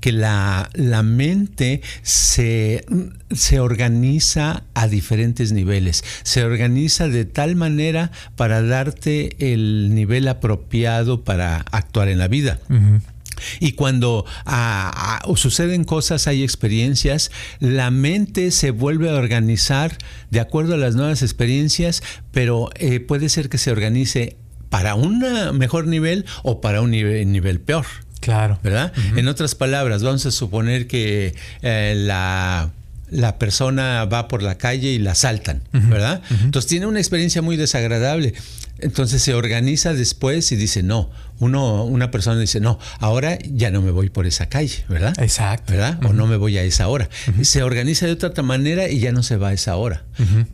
que 0.00 0.12
la, 0.12 0.70
la 0.74 1.02
mente 1.02 1.82
se, 2.02 2.84
se, 3.30 3.60
organiza 3.60 4.62
a 4.74 4.88
diferentes 4.88 5.52
niveles. 5.52 6.04
Se 6.22 6.44
organiza 6.44 7.08
de 7.08 7.24
tal 7.24 7.56
manera 7.56 8.10
para 8.36 8.62
darte 8.62 9.52
el 9.52 9.94
nivel 9.94 10.28
apropiado 10.28 11.24
para 11.24 11.58
actuar 11.70 12.08
en 12.08 12.18
la 12.18 12.28
vida. 12.28 12.58
Y 13.60 13.72
cuando 13.72 14.24
ah, 14.44 15.20
ah, 15.24 15.36
suceden 15.36 15.84
cosas, 15.84 16.26
hay 16.26 16.42
experiencias, 16.42 17.30
la 17.60 17.90
mente 17.90 18.50
se 18.50 18.70
vuelve 18.70 19.10
a 19.10 19.14
organizar 19.14 19.96
de 20.30 20.40
acuerdo 20.40 20.74
a 20.74 20.78
las 20.78 20.94
nuevas 20.94 21.22
experiencias, 21.22 22.02
pero 22.32 22.70
eh, 22.76 23.00
puede 23.00 23.28
ser 23.28 23.48
que 23.48 23.58
se 23.58 23.70
organice 23.70 24.36
para 24.70 24.94
un 24.94 25.24
mejor 25.56 25.86
nivel 25.86 26.26
o 26.42 26.60
para 26.60 26.80
un 26.80 26.90
nivel, 26.90 27.60
peor. 27.60 27.86
Claro. 28.20 28.58
¿Verdad? 28.62 28.92
En 29.14 29.28
otras 29.28 29.54
palabras, 29.54 30.02
vamos 30.02 30.26
a 30.26 30.30
suponer 30.32 30.88
que 30.88 31.34
eh, 31.62 31.94
la 31.96 32.72
la 33.10 33.38
persona 33.38 34.04
va 34.04 34.28
por 34.28 34.42
la 34.42 34.56
calle 34.58 34.88
y 34.90 34.98
la 34.98 35.12
asaltan, 35.12 35.62
¿verdad? 35.72 36.22
Entonces 36.42 36.68
tiene 36.68 36.86
una 36.86 36.98
experiencia 36.98 37.42
muy 37.42 37.56
desagradable. 37.56 38.34
Entonces 38.78 39.22
se 39.22 39.34
organiza 39.34 39.94
después 39.94 40.52
y 40.52 40.56
dice, 40.56 40.82
no, 40.82 41.10
uno, 41.38 41.84
una 41.84 42.10
persona 42.10 42.40
dice, 42.40 42.60
no, 42.60 42.78
ahora 42.98 43.38
ya 43.44 43.70
no 43.70 43.82
me 43.82 43.90
voy 43.90 44.08
por 44.08 44.26
esa 44.26 44.48
calle, 44.48 44.84
¿verdad? 44.88 45.14
Exacto. 45.18 45.72
¿Verdad? 45.72 45.98
O 46.04 46.12
no 46.12 46.26
me 46.26 46.36
voy 46.36 46.56
a 46.58 46.62
esa 46.62 46.88
hora. 46.88 47.08
Se 47.42 47.62
organiza 47.62 48.06
de 48.06 48.12
otra 48.12 48.42
manera 48.42 48.88
y 48.88 49.00
ya 49.00 49.12
no 49.12 49.22
se 49.22 49.36
va 49.36 49.48
a 49.48 49.52
esa 49.52 49.76
hora. 49.76 50.04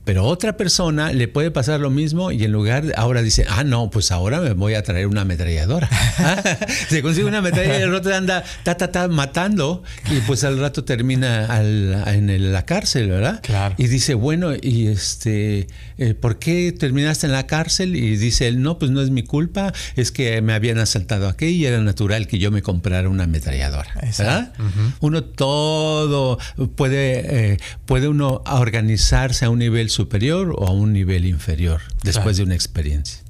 Pero 0.04 0.24
otra 0.24 0.56
persona 0.56 1.12
le 1.12 1.28
puede 1.28 1.50
pasar 1.50 1.80
lo 1.80 1.90
mismo 1.90 2.32
y 2.32 2.44
en 2.44 2.52
lugar, 2.52 2.92
ahora 2.96 3.22
dice, 3.22 3.46
ah, 3.48 3.62
no, 3.62 3.90
pues 3.90 4.10
ahora 4.10 4.40
me 4.40 4.52
voy 4.54 4.74
a 4.74 4.82
traer 4.82 5.06
una 5.06 5.20
ametralladora. 5.20 5.88
se 6.88 7.02
consigue 7.02 7.26
una 7.26 7.38
ametralladora 7.38 7.78
y 7.78 7.82
el 7.82 7.92
rato 7.92 8.14
anda 8.14 8.44
ta, 8.64 8.76
ta, 8.76 8.90
ta, 8.90 9.08
matando 9.08 9.84
y 10.10 10.20
pues 10.20 10.42
al 10.42 10.58
rato 10.58 10.84
termina 10.84 11.60
en 11.60 12.52
la 12.52 12.64
cárcel, 12.64 13.08
¿verdad? 13.08 13.40
Claro. 13.42 13.74
Y 13.78 13.86
dice, 13.86 14.14
bueno, 14.14 14.52
y 14.60 14.88
este, 14.88 15.68
eh, 15.98 16.14
¿por 16.14 16.38
qué 16.38 16.72
terminaste 16.72 17.26
en 17.26 17.32
la 17.32 17.46
cárcel? 17.46 17.94
Y 17.94 18.11
dice 18.16 18.48
él, 18.48 18.62
no, 18.62 18.78
pues 18.78 18.90
no 18.90 19.00
es 19.00 19.10
mi 19.10 19.22
culpa, 19.22 19.72
es 19.96 20.10
que 20.10 20.40
me 20.42 20.52
había 20.52 20.80
asaltado 20.80 21.28
aquí 21.28 21.46
y 21.46 21.66
era 21.66 21.80
natural 21.80 22.26
que 22.26 22.38
yo 22.38 22.50
me 22.50 22.62
comprara 22.62 23.08
una 23.08 23.24
ametralladora. 23.24 23.92
¿verdad? 24.18 24.52
Uno 25.00 25.24
todo 25.24 26.38
puede, 26.76 27.52
eh, 27.52 27.58
puede 27.86 28.08
uno 28.08 28.42
organizarse 28.46 29.44
a 29.44 29.50
un 29.50 29.58
nivel 29.58 29.90
superior 29.90 30.54
o 30.56 30.66
a 30.66 30.70
un 30.70 30.92
nivel 30.92 31.26
inferior 31.26 31.80
después 32.02 32.36
de 32.36 32.42
una 32.42 32.54
experiencia. 32.54 33.20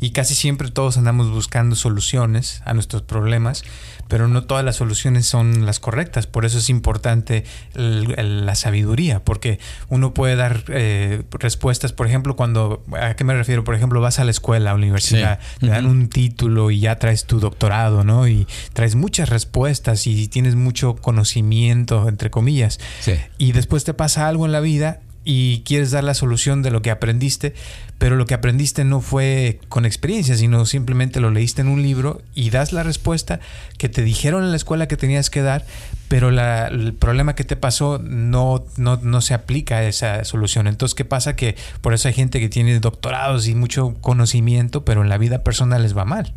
Y 0.00 0.10
casi 0.10 0.34
siempre 0.34 0.70
todos 0.70 0.96
andamos 0.96 1.30
buscando 1.30 1.76
soluciones 1.76 2.62
a 2.64 2.74
nuestros 2.74 3.02
problemas, 3.02 3.64
pero 4.08 4.28
no 4.28 4.44
todas 4.44 4.64
las 4.64 4.76
soluciones 4.76 5.26
son 5.26 5.66
las 5.66 5.80
correctas. 5.80 6.26
Por 6.26 6.44
eso 6.44 6.58
es 6.58 6.68
importante 6.68 7.44
la 7.74 8.54
sabiduría, 8.54 9.24
porque 9.24 9.60
uno 9.88 10.14
puede 10.14 10.36
dar 10.36 10.64
eh, 10.68 11.22
respuestas, 11.30 11.92
por 11.92 12.06
ejemplo, 12.06 12.36
cuando, 12.36 12.82
¿a 13.00 13.14
qué 13.14 13.24
me 13.24 13.34
refiero? 13.34 13.64
Por 13.64 13.74
ejemplo, 13.74 14.00
vas 14.00 14.18
a 14.18 14.24
la 14.24 14.30
escuela, 14.30 14.70
a 14.70 14.72
la 14.72 14.78
universidad, 14.78 15.38
te 15.60 15.68
dan 15.68 15.86
un 15.86 16.08
título 16.08 16.70
y 16.70 16.80
ya 16.80 16.98
traes 16.98 17.24
tu 17.24 17.40
doctorado, 17.40 18.04
¿no? 18.04 18.26
Y 18.26 18.46
traes 18.72 18.94
muchas 18.94 19.28
respuestas 19.28 20.06
y 20.06 20.28
tienes 20.28 20.54
mucho 20.54 20.96
conocimiento, 20.96 22.08
entre 22.08 22.30
comillas. 22.30 22.80
Y 23.38 23.52
después 23.52 23.84
te 23.84 23.94
pasa 23.94 24.28
algo 24.28 24.46
en 24.46 24.52
la 24.52 24.60
vida 24.60 25.00
y 25.24 25.60
quieres 25.60 25.90
dar 25.90 26.04
la 26.04 26.14
solución 26.14 26.62
de 26.62 26.70
lo 26.70 26.82
que 26.82 26.90
aprendiste, 26.90 27.54
pero 27.98 28.16
lo 28.16 28.24
que 28.24 28.34
aprendiste 28.34 28.84
no 28.84 29.00
fue 29.00 29.60
con 29.68 29.84
experiencia, 29.84 30.36
sino 30.36 30.64
simplemente 30.64 31.20
lo 31.20 31.30
leíste 31.30 31.60
en 31.60 31.68
un 31.68 31.82
libro 31.82 32.22
y 32.34 32.50
das 32.50 32.72
la 32.72 32.82
respuesta 32.82 33.40
que 33.76 33.88
te 33.88 34.02
dijeron 34.02 34.42
en 34.44 34.50
la 34.50 34.56
escuela 34.56 34.88
que 34.88 34.96
tenías 34.96 35.28
que 35.28 35.42
dar, 35.42 35.66
pero 36.08 36.30
el 36.30 36.94
problema 36.94 37.34
que 37.34 37.44
te 37.44 37.56
pasó 37.56 37.98
no, 37.98 38.64
no, 38.76 38.96
no 38.96 39.20
se 39.20 39.34
aplica 39.34 39.76
a 39.76 39.84
esa 39.84 40.24
solución. 40.24 40.66
Entonces, 40.66 40.94
¿qué 40.94 41.04
pasa? 41.04 41.36
Que 41.36 41.56
por 41.82 41.92
eso 41.92 42.08
hay 42.08 42.14
gente 42.14 42.40
que 42.40 42.48
tiene 42.48 42.80
doctorados 42.80 43.46
y 43.46 43.54
mucho 43.54 43.94
conocimiento, 44.00 44.84
pero 44.84 45.02
en 45.02 45.08
la 45.10 45.18
vida 45.18 45.44
personal 45.44 45.82
les 45.82 45.96
va 45.96 46.04
mal. 46.06 46.32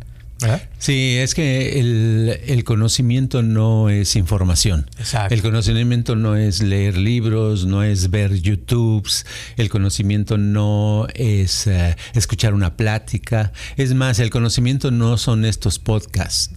Sí, 0.78 1.16
es 1.18 1.34
que 1.34 1.80
el, 1.80 2.64
conocimiento 2.64 3.42
no 3.42 3.88
es 3.90 4.16
información. 4.16 4.88
El 5.30 5.42
conocimiento 5.42 6.16
no 6.16 6.36
es 6.36 6.62
leer 6.62 6.96
libros, 6.96 7.66
no 7.66 7.82
es 7.82 8.10
ver 8.10 8.40
YouTubes, 8.40 9.26
el 9.56 9.68
conocimiento 9.68 10.38
no 10.38 11.06
es 11.14 11.66
eh, 11.66 11.96
escuchar 12.14 12.54
una 12.54 12.76
plática. 12.76 13.52
Es 13.76 13.94
más, 13.94 14.18
el 14.18 14.30
conocimiento 14.30 14.90
no 14.90 15.16
son 15.16 15.44
estos 15.44 15.78
podcasts. 15.78 16.50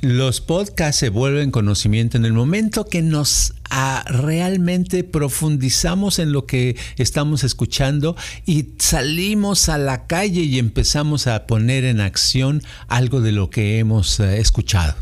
Los 0.00 0.40
podcasts 0.40 1.00
se 1.00 1.08
vuelven 1.08 1.50
conocimiento 1.50 2.16
en 2.16 2.24
el 2.24 2.32
momento 2.32 2.86
que 2.86 3.02
nos 3.02 3.54
realmente 4.06 5.04
profundizamos 5.04 6.18
en 6.18 6.32
lo 6.32 6.46
que 6.46 6.76
estamos 6.96 7.44
escuchando 7.44 8.16
y 8.46 8.66
salimos 8.78 9.68
a 9.68 9.78
la 9.78 10.06
calle 10.06 10.42
y 10.42 10.58
empezamos 10.58 11.26
a 11.26 11.46
poner 11.46 11.84
en 11.84 12.00
acción 12.00 12.62
algo 12.88 13.20
de 13.20 13.32
lo 13.32 13.50
que 13.50 13.78
hemos 13.78 14.20
eh, 14.20 14.40
escuchado. 14.40 14.94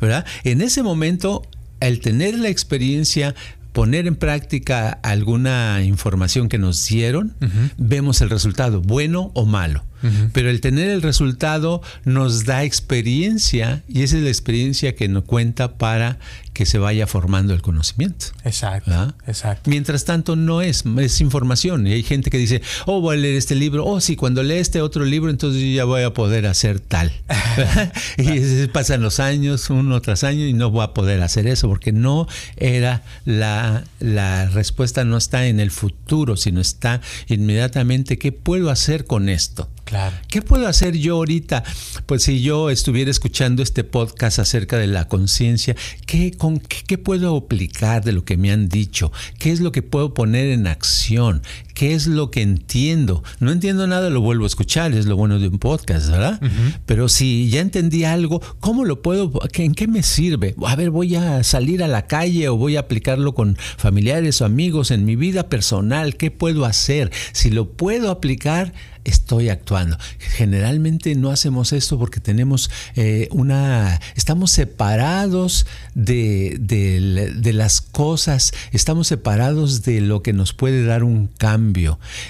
¿verdad? 0.00 0.24
En 0.44 0.62
ese 0.62 0.82
momento, 0.82 1.42
el 1.80 2.00
tener 2.00 2.38
la 2.38 2.48
experiencia 2.48 3.34
poner 3.72 4.06
en 4.06 4.14
práctica 4.14 4.88
alguna 5.02 5.82
información 5.82 6.48
que 6.48 6.58
nos 6.58 6.86
dieron, 6.86 7.34
vemos 7.76 8.20
el 8.20 8.30
resultado, 8.30 8.80
bueno 8.80 9.32
o 9.34 9.46
malo. 9.46 9.84
Pero 10.32 10.50
el 10.50 10.60
tener 10.60 10.90
el 10.90 11.00
resultado 11.00 11.80
nos 12.04 12.44
da 12.44 12.64
experiencia 12.64 13.82
y 13.88 14.02
esa 14.02 14.18
es 14.18 14.22
la 14.22 14.28
experiencia 14.28 14.94
que 14.94 15.08
nos 15.08 15.24
cuenta 15.24 15.78
para 15.78 16.18
que 16.54 16.66
se 16.66 16.78
vaya 16.78 17.06
formando 17.06 17.52
el 17.52 17.60
conocimiento. 17.60 18.26
Exacto, 18.44 19.14
exacto. 19.26 19.68
Mientras 19.68 20.04
tanto 20.04 20.36
no 20.36 20.62
es, 20.62 20.84
es 20.98 21.20
información. 21.20 21.86
Y 21.86 21.92
hay 21.92 22.02
gente 22.04 22.30
que 22.30 22.38
dice, 22.38 22.62
oh, 22.86 23.00
voy 23.00 23.16
a 23.16 23.20
leer 23.20 23.34
este 23.34 23.56
libro, 23.56 23.84
oh, 23.84 24.00
sí, 24.00 24.14
cuando 24.14 24.42
lee 24.42 24.54
este 24.54 24.80
otro 24.80 25.04
libro, 25.04 25.30
entonces 25.30 25.60
yo 25.60 25.68
ya 25.68 25.84
voy 25.84 26.02
a 26.02 26.14
poder 26.14 26.46
hacer 26.46 26.78
tal. 26.78 27.12
y 28.18 28.68
pasan 28.68 29.02
los 29.02 29.18
años, 29.18 29.68
uno 29.68 30.00
tras 30.00 30.22
año, 30.22 30.46
y 30.46 30.52
no 30.52 30.70
voy 30.70 30.84
a 30.84 30.94
poder 30.94 31.22
hacer 31.22 31.48
eso, 31.48 31.68
porque 31.68 31.92
no 31.92 32.28
era 32.56 33.02
la, 33.24 33.84
la 33.98 34.48
respuesta, 34.48 35.04
no 35.04 35.16
está 35.16 35.46
en 35.46 35.58
el 35.58 35.72
futuro, 35.72 36.36
sino 36.36 36.60
está 36.60 37.00
inmediatamente, 37.26 38.16
¿qué 38.16 38.30
puedo 38.30 38.70
hacer 38.70 39.06
con 39.06 39.28
esto? 39.28 39.68
Claro. 39.84 39.93
¿Qué 40.28 40.42
puedo 40.42 40.66
hacer 40.66 40.96
yo 40.96 41.16
ahorita? 41.16 41.62
Pues 42.06 42.24
si 42.24 42.42
yo 42.42 42.70
estuviera 42.70 43.10
escuchando 43.10 43.62
este 43.62 43.84
podcast 43.84 44.40
acerca 44.40 44.76
de 44.76 44.88
la 44.88 45.06
conciencia, 45.06 45.76
¿qué, 46.06 46.32
con, 46.32 46.58
qué, 46.58 46.98
puedo 46.98 47.36
aplicar 47.36 48.02
de 48.02 48.12
lo 48.12 48.24
que 48.24 48.36
me 48.36 48.50
han 48.50 48.68
dicho? 48.68 49.12
¿Qué 49.38 49.52
es 49.52 49.60
lo 49.60 49.70
que 49.72 49.82
puedo 49.82 50.12
poner 50.12 50.48
en 50.48 50.66
acción? 50.66 51.42
¿Qué 51.74 51.92
es 51.94 52.06
lo 52.06 52.30
que 52.30 52.40
entiendo? 52.40 53.24
No 53.40 53.50
entiendo 53.50 53.86
nada, 53.88 54.08
lo 54.08 54.20
vuelvo 54.20 54.44
a 54.44 54.46
escuchar, 54.46 54.92
es 54.92 55.06
lo 55.06 55.16
bueno 55.16 55.40
de 55.40 55.48
un 55.48 55.58
podcast, 55.58 56.08
¿verdad? 56.08 56.40
Pero 56.86 57.08
si 57.08 57.50
ya 57.50 57.60
entendí 57.60 58.04
algo, 58.04 58.40
¿cómo 58.60 58.84
lo 58.84 59.02
puedo? 59.02 59.32
¿En 59.54 59.74
qué 59.74 59.88
me 59.88 60.04
sirve? 60.04 60.54
A 60.64 60.76
ver, 60.76 60.90
voy 60.90 61.16
a 61.16 61.42
salir 61.42 61.82
a 61.82 61.88
la 61.88 62.06
calle 62.06 62.48
o 62.48 62.56
voy 62.56 62.76
a 62.76 62.80
aplicarlo 62.80 63.34
con 63.34 63.56
familiares 63.76 64.40
o 64.40 64.44
amigos 64.44 64.92
en 64.92 65.04
mi 65.04 65.16
vida 65.16 65.48
personal. 65.48 66.16
¿Qué 66.16 66.30
puedo 66.30 66.64
hacer? 66.64 67.10
Si 67.32 67.50
lo 67.50 67.72
puedo 67.72 68.10
aplicar, 68.10 68.72
estoy 69.04 69.50
actuando. 69.50 69.98
Generalmente 70.18 71.14
no 71.14 71.30
hacemos 71.30 71.72
esto 71.72 71.98
porque 71.98 72.20
tenemos 72.20 72.70
eh, 72.96 73.28
una, 73.30 74.00
estamos 74.16 74.50
separados 74.50 75.66
de, 75.94 76.56
de, 76.58 77.52
las 77.52 77.80
cosas, 77.80 78.52
estamos 78.72 79.06
separados 79.06 79.82
de 79.82 80.00
lo 80.00 80.22
que 80.22 80.32
nos 80.32 80.52
puede 80.52 80.84
dar 80.84 81.04
un 81.04 81.28
cambio, 81.28 81.63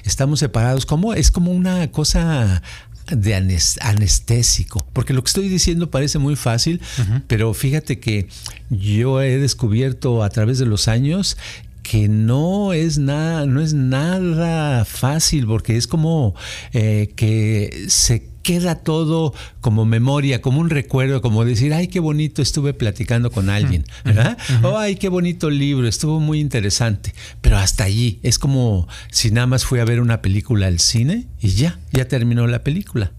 estamos 0.04 0.40
separados, 0.40 0.86
como 0.86 1.14
es 1.14 1.30
como 1.30 1.50
una 1.50 1.90
cosa 1.90 2.62
de 3.10 3.34
anestésico, 3.80 4.86
porque 4.92 5.12
lo 5.12 5.22
que 5.22 5.28
estoy 5.28 5.48
diciendo 5.48 5.90
parece 5.90 6.18
muy 6.18 6.36
fácil, 6.36 6.80
pero 7.26 7.52
fíjate 7.52 8.00
que 8.00 8.28
yo 8.70 9.20
he 9.20 9.38
descubierto 9.38 10.22
a 10.22 10.30
través 10.30 10.58
de 10.58 10.66
los 10.66 10.88
años 10.88 11.36
que 11.82 12.08
no 12.08 12.72
es 12.72 12.96
nada, 12.96 13.44
no 13.44 13.60
es 13.60 13.74
nada 13.74 14.86
fácil, 14.86 15.46
porque 15.46 15.76
es 15.76 15.86
como 15.86 16.34
eh, 16.72 17.12
que 17.14 17.86
se 17.88 18.33
queda 18.44 18.76
todo 18.76 19.34
como 19.60 19.86
memoria, 19.86 20.40
como 20.40 20.60
un 20.60 20.70
recuerdo, 20.70 21.22
como 21.22 21.44
decir, 21.44 21.72
ay, 21.72 21.88
qué 21.88 21.98
bonito 21.98 22.42
estuve 22.42 22.74
platicando 22.74 23.32
con 23.32 23.48
alguien, 23.50 23.84
¿verdad? 24.04 24.38
Oh, 24.62 24.78
ay, 24.78 24.96
qué 24.96 25.08
bonito 25.08 25.50
libro, 25.50 25.88
estuvo 25.88 26.20
muy 26.20 26.38
interesante. 26.38 27.14
Pero 27.40 27.56
hasta 27.56 27.84
allí, 27.84 28.20
es 28.22 28.38
como 28.38 28.86
si 29.10 29.30
nada 29.30 29.46
más 29.46 29.64
fui 29.64 29.80
a 29.80 29.84
ver 29.84 30.00
una 30.00 30.20
película 30.22 30.66
al 30.66 30.78
cine 30.78 31.26
y 31.40 31.48
ya, 31.48 31.80
ya 31.90 32.06
terminó 32.06 32.46
la 32.46 32.62
película, 32.62 33.12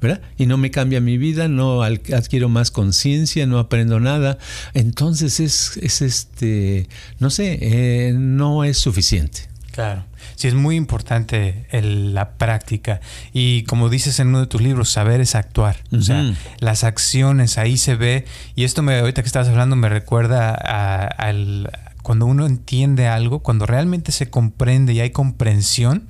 ¿verdad? 0.00 0.22
Y 0.38 0.46
no 0.46 0.56
me 0.56 0.70
cambia 0.70 1.00
mi 1.00 1.18
vida, 1.18 1.48
no 1.48 1.82
adquiero 1.82 2.48
más 2.48 2.70
conciencia, 2.70 3.46
no 3.46 3.58
aprendo 3.58 3.98
nada. 3.98 4.38
Entonces 4.74 5.40
es, 5.40 5.76
es 5.82 6.00
este, 6.00 6.88
no 7.18 7.30
sé, 7.30 7.58
eh, 7.60 8.12
no 8.16 8.62
es 8.62 8.78
suficiente. 8.78 9.48
Claro. 9.78 10.02
Sí, 10.34 10.48
es 10.48 10.54
muy 10.54 10.74
importante 10.74 11.68
la 11.70 12.30
práctica. 12.30 13.00
Y 13.32 13.62
como 13.62 13.88
dices 13.88 14.18
en 14.18 14.26
uno 14.26 14.40
de 14.40 14.48
tus 14.48 14.60
libros, 14.60 14.90
saber 14.90 15.20
es 15.20 15.36
actuar. 15.36 15.76
O 15.92 16.00
sea, 16.02 16.34
las 16.58 16.82
acciones, 16.82 17.58
ahí 17.58 17.76
se 17.76 17.94
ve. 17.94 18.24
Y 18.56 18.64
esto 18.64 18.82
me, 18.82 18.98
ahorita 18.98 19.22
que 19.22 19.28
estabas 19.28 19.46
hablando 19.46 19.76
me 19.76 19.88
recuerda 19.88 20.52
al 20.52 21.70
cuando 22.02 22.26
uno 22.26 22.44
entiende 22.44 23.06
algo, 23.06 23.38
cuando 23.38 23.66
realmente 23.66 24.10
se 24.10 24.30
comprende 24.30 24.94
y 24.94 25.00
hay 25.00 25.10
comprensión, 25.10 26.08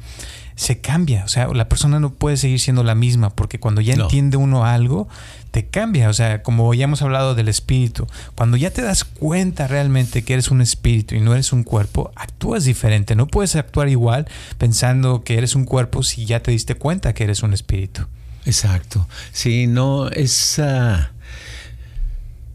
se 0.58 0.80
cambia. 0.80 1.24
O 1.24 1.28
sea, 1.28 1.46
la 1.54 1.68
persona 1.68 2.00
no 2.00 2.12
puede 2.12 2.36
seguir 2.36 2.58
siendo 2.58 2.82
la 2.82 2.96
misma, 2.96 3.30
porque 3.30 3.60
cuando 3.60 3.80
ya 3.80 3.94
entiende 3.94 4.36
uno 4.36 4.64
algo, 4.64 5.08
te 5.52 5.66
cambia. 5.66 6.08
O 6.08 6.12
sea, 6.12 6.42
como 6.42 6.74
ya 6.74 6.84
hemos 6.84 7.00
hablado 7.00 7.36
del 7.36 7.46
espíritu, 7.46 8.08
cuando 8.34 8.56
ya 8.56 8.70
te 8.70 8.82
das 8.82 9.04
cuenta 9.04 9.68
realmente 9.68 10.24
que 10.24 10.32
eres 10.32 10.50
un 10.50 10.60
espíritu 10.60 11.14
y 11.14 11.20
no 11.20 11.32
eres 11.32 11.52
un 11.52 11.62
cuerpo, 11.62 12.10
actúas 12.16 12.64
diferente. 12.64 13.14
No 13.14 13.28
puedes 13.28 13.54
actuar 13.54 13.88
igual 13.88 14.26
pensando 14.58 15.22
que 15.22 15.38
eres 15.38 15.54
un 15.54 15.64
cuerpo 15.64 16.02
si 16.02 16.26
ya 16.26 16.40
te 16.40 16.50
diste 16.50 16.74
cuenta 16.74 17.14
que 17.14 17.22
eres 17.22 17.44
un 17.44 17.54
espíritu. 17.54 18.02
Exacto. 18.44 19.06
Sí, 19.30 19.68
no, 19.68 20.08
es... 20.08 20.60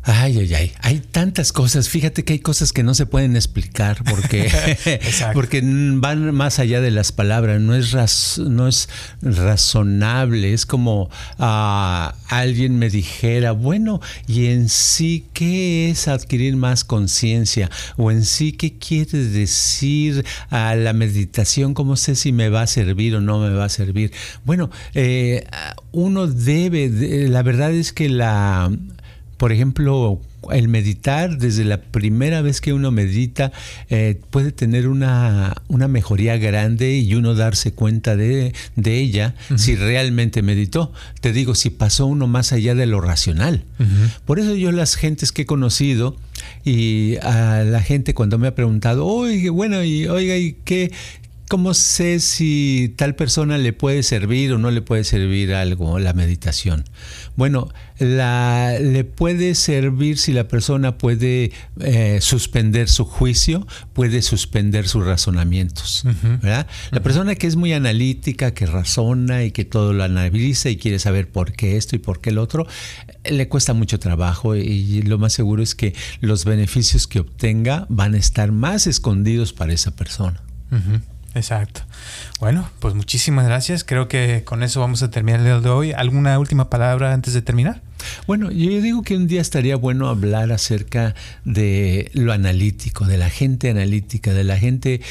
Ay, 0.06 0.38
ay, 0.38 0.54
ay. 0.54 0.72
Hay 0.82 1.00
tantas 1.00 1.54
cosas. 1.54 1.88
Fíjate 1.88 2.26
que 2.26 2.34
hay 2.34 2.40
cosas 2.40 2.74
que 2.74 2.84
no 2.84 2.94
se 2.94 3.06
pueden 3.06 3.38
explicar 3.38 4.04
porque, 4.04 4.52
porque 5.34 5.62
van 5.64 6.36
más 6.36 6.60
allá 6.60 6.82
de 6.82 6.92
las 6.92 7.14
palabras. 7.14 7.62
No 7.62 7.74
es, 7.74 8.38
no 8.38 8.68
es 8.68 8.90
razonable. 9.22 10.54
Es 10.54 10.66
como 10.66 11.10
ah, 11.40 12.16
alguien 12.28 12.80
me 12.80 12.90
dijera, 12.90 13.54
bueno, 13.54 14.02
y 14.28 14.48
en 14.48 14.68
sí, 14.68 15.26
¿qué 15.32 15.90
es 15.90 16.10
adquirir 16.10 16.58
más 16.58 16.84
conciencia? 16.84 17.72
O 17.96 18.12
en 18.12 18.26
sí, 18.26 18.52
¿qué 18.52 18.78
quiere 18.78 19.20
decir 19.20 20.26
a 20.50 20.76
la 20.76 20.92
meditación? 20.92 21.74
¿Cómo 21.74 21.96
sé 21.96 22.16
si 22.16 22.34
me 22.34 22.50
va 22.50 22.64
a 22.64 22.68
servir 22.68 23.16
o 23.16 23.22
no 23.22 23.40
me 23.40 23.52
va 23.52 23.66
a 23.66 23.70
servir? 23.70 24.12
Bueno, 24.44 24.70
eh, 24.96 25.48
uno 25.94 26.28
debe, 26.28 27.30
la 27.30 27.42
verdad 27.42 27.72
es 27.72 27.94
que 27.94 28.10
la 28.10 28.70
por 29.38 29.52
ejemplo, 29.52 30.22
el 30.52 30.68
meditar, 30.68 31.38
desde 31.38 31.64
la 31.64 31.82
primera 31.82 32.42
vez 32.42 32.62
que 32.62 32.74
uno 32.74 32.92
medita, 32.92 33.52
eh, 33.90 34.20
puede 34.30 34.52
tener 34.52 34.88
una, 34.88 35.56
mejoría 35.70 36.38
grande 36.38 36.98
y 36.98 37.16
uno 37.16 37.36
darse 37.36 37.74
cuenta 37.74 38.16
de, 38.16 38.54
ella 38.86 39.36
si 39.56 39.76
realmente 39.76 40.42
meditó. 40.42 40.92
Te 41.22 41.34
digo, 41.34 41.56
si 41.56 41.70
pasó 41.70 42.06
uno 42.06 42.28
más 42.28 42.54
allá 42.54 42.76
de 42.76 42.86
lo 42.86 43.02
racional. 43.02 43.64
Por 44.26 44.40
eso 44.40 44.56
yo 44.56 44.72
las 44.72 44.96
gentes 44.96 45.32
que 45.32 45.44
he 45.44 45.46
conocido 45.46 46.16
y 46.64 47.18
a 47.18 47.64
la 47.64 47.82
gente 47.82 48.14
cuando 48.14 48.38
me 48.38 48.48
ha 48.48 48.56
preguntado, 48.56 49.06
oye, 49.06 49.50
bueno, 49.50 49.84
y 49.84 50.08
oiga, 50.08 50.38
¿y 50.38 50.54
qué, 50.64 50.92
¿cómo 51.54 51.76
sé 51.76 52.20
si 52.20 52.96
tal 52.98 53.14
persona 53.14 53.60
le 53.60 53.74
puede 53.74 54.02
servir 54.02 54.54
o 54.54 54.58
no 54.58 54.72
le 54.72 54.82
puede 54.82 55.04
servir 55.04 55.54
algo 55.54 56.00
la 56.00 56.14
meditación? 56.14 56.84
Bueno, 57.36 57.72
la, 58.00 58.80
le 58.82 59.04
puede 59.04 59.54
servir 59.54 60.18
si 60.18 60.34
la 60.34 60.48
persona 60.48 60.98
puede 60.98 61.52
eh, 61.80 62.18
suspender 62.22 62.90
su 62.90 63.06
juicio, 63.06 63.68
puede 63.94 64.24
suspender 64.24 64.88
sus 64.88 65.06
razonamientos. 65.06 66.02
¿verdad? 66.42 66.66
La 66.90 67.04
persona 67.04 67.36
que 67.36 67.46
es 67.46 67.56
muy 67.56 67.72
analítica, 67.72 68.56
que 68.56 68.66
razona 68.66 69.44
y 69.44 69.52
que 69.52 69.64
todo 69.64 69.94
lo 69.94 70.04
analiza 70.04 70.72
y 70.72 70.78
quiere 70.78 70.98
saber 70.98 71.30
por 71.30 71.52
qué 71.52 71.78
esto 71.78 71.96
y 71.96 72.00
por 72.00 72.20
qué 72.20 72.32
el 72.32 72.40
otro, 72.40 72.66
le 73.30 73.48
cuesta 73.48 73.76
mucho 73.76 74.00
trabajo 74.00 74.56
y 74.56 75.04
lo 75.04 75.20
más 75.20 75.34
seguro 75.34 75.62
es 75.62 75.76
que 75.76 75.94
los 76.20 76.46
beneficios 76.46 77.06
que 77.06 77.20
obtenga 77.20 77.86
van 77.90 78.16
a 78.16 78.18
estar 78.18 78.52
más 78.52 78.88
escondidos 78.88 79.54
para 79.54 79.72
esa 79.72 79.96
persona. 79.96 80.42
Exacto. 81.36 81.82
Bueno, 82.40 82.70
pues 82.80 82.94
muchísimas 82.94 83.46
gracias. 83.46 83.84
Creo 83.84 84.08
que 84.08 84.44
con 84.46 84.64
eso 84.64 84.80
vamos 84.80 85.02
a 85.02 85.10
terminar 85.10 85.40
el 85.40 85.46
día 85.46 85.60
de 85.60 85.70
hoy. 85.70 85.92
¿Alguna 85.92 86.38
última 86.38 86.70
palabra 86.70 87.14
antes 87.14 87.34
de 87.34 87.42
terminar? 87.42 87.82
Bueno, 88.28 88.52
yo 88.52 88.82
digo 88.82 89.02
que 89.02 89.16
un 89.16 89.28
día 89.28 89.42
estaría 89.42 89.76
bueno 89.76 90.10
hablar 90.10 90.52
acerca 90.52 91.16
de 91.46 92.12
lo 92.14 92.34
analítico, 92.34 93.06
de 93.06 93.18
la 93.18 93.30
gente 93.30 93.70
analítica, 93.70 94.34
de 94.34 94.44
la 94.44 94.58
gente 94.58 95.02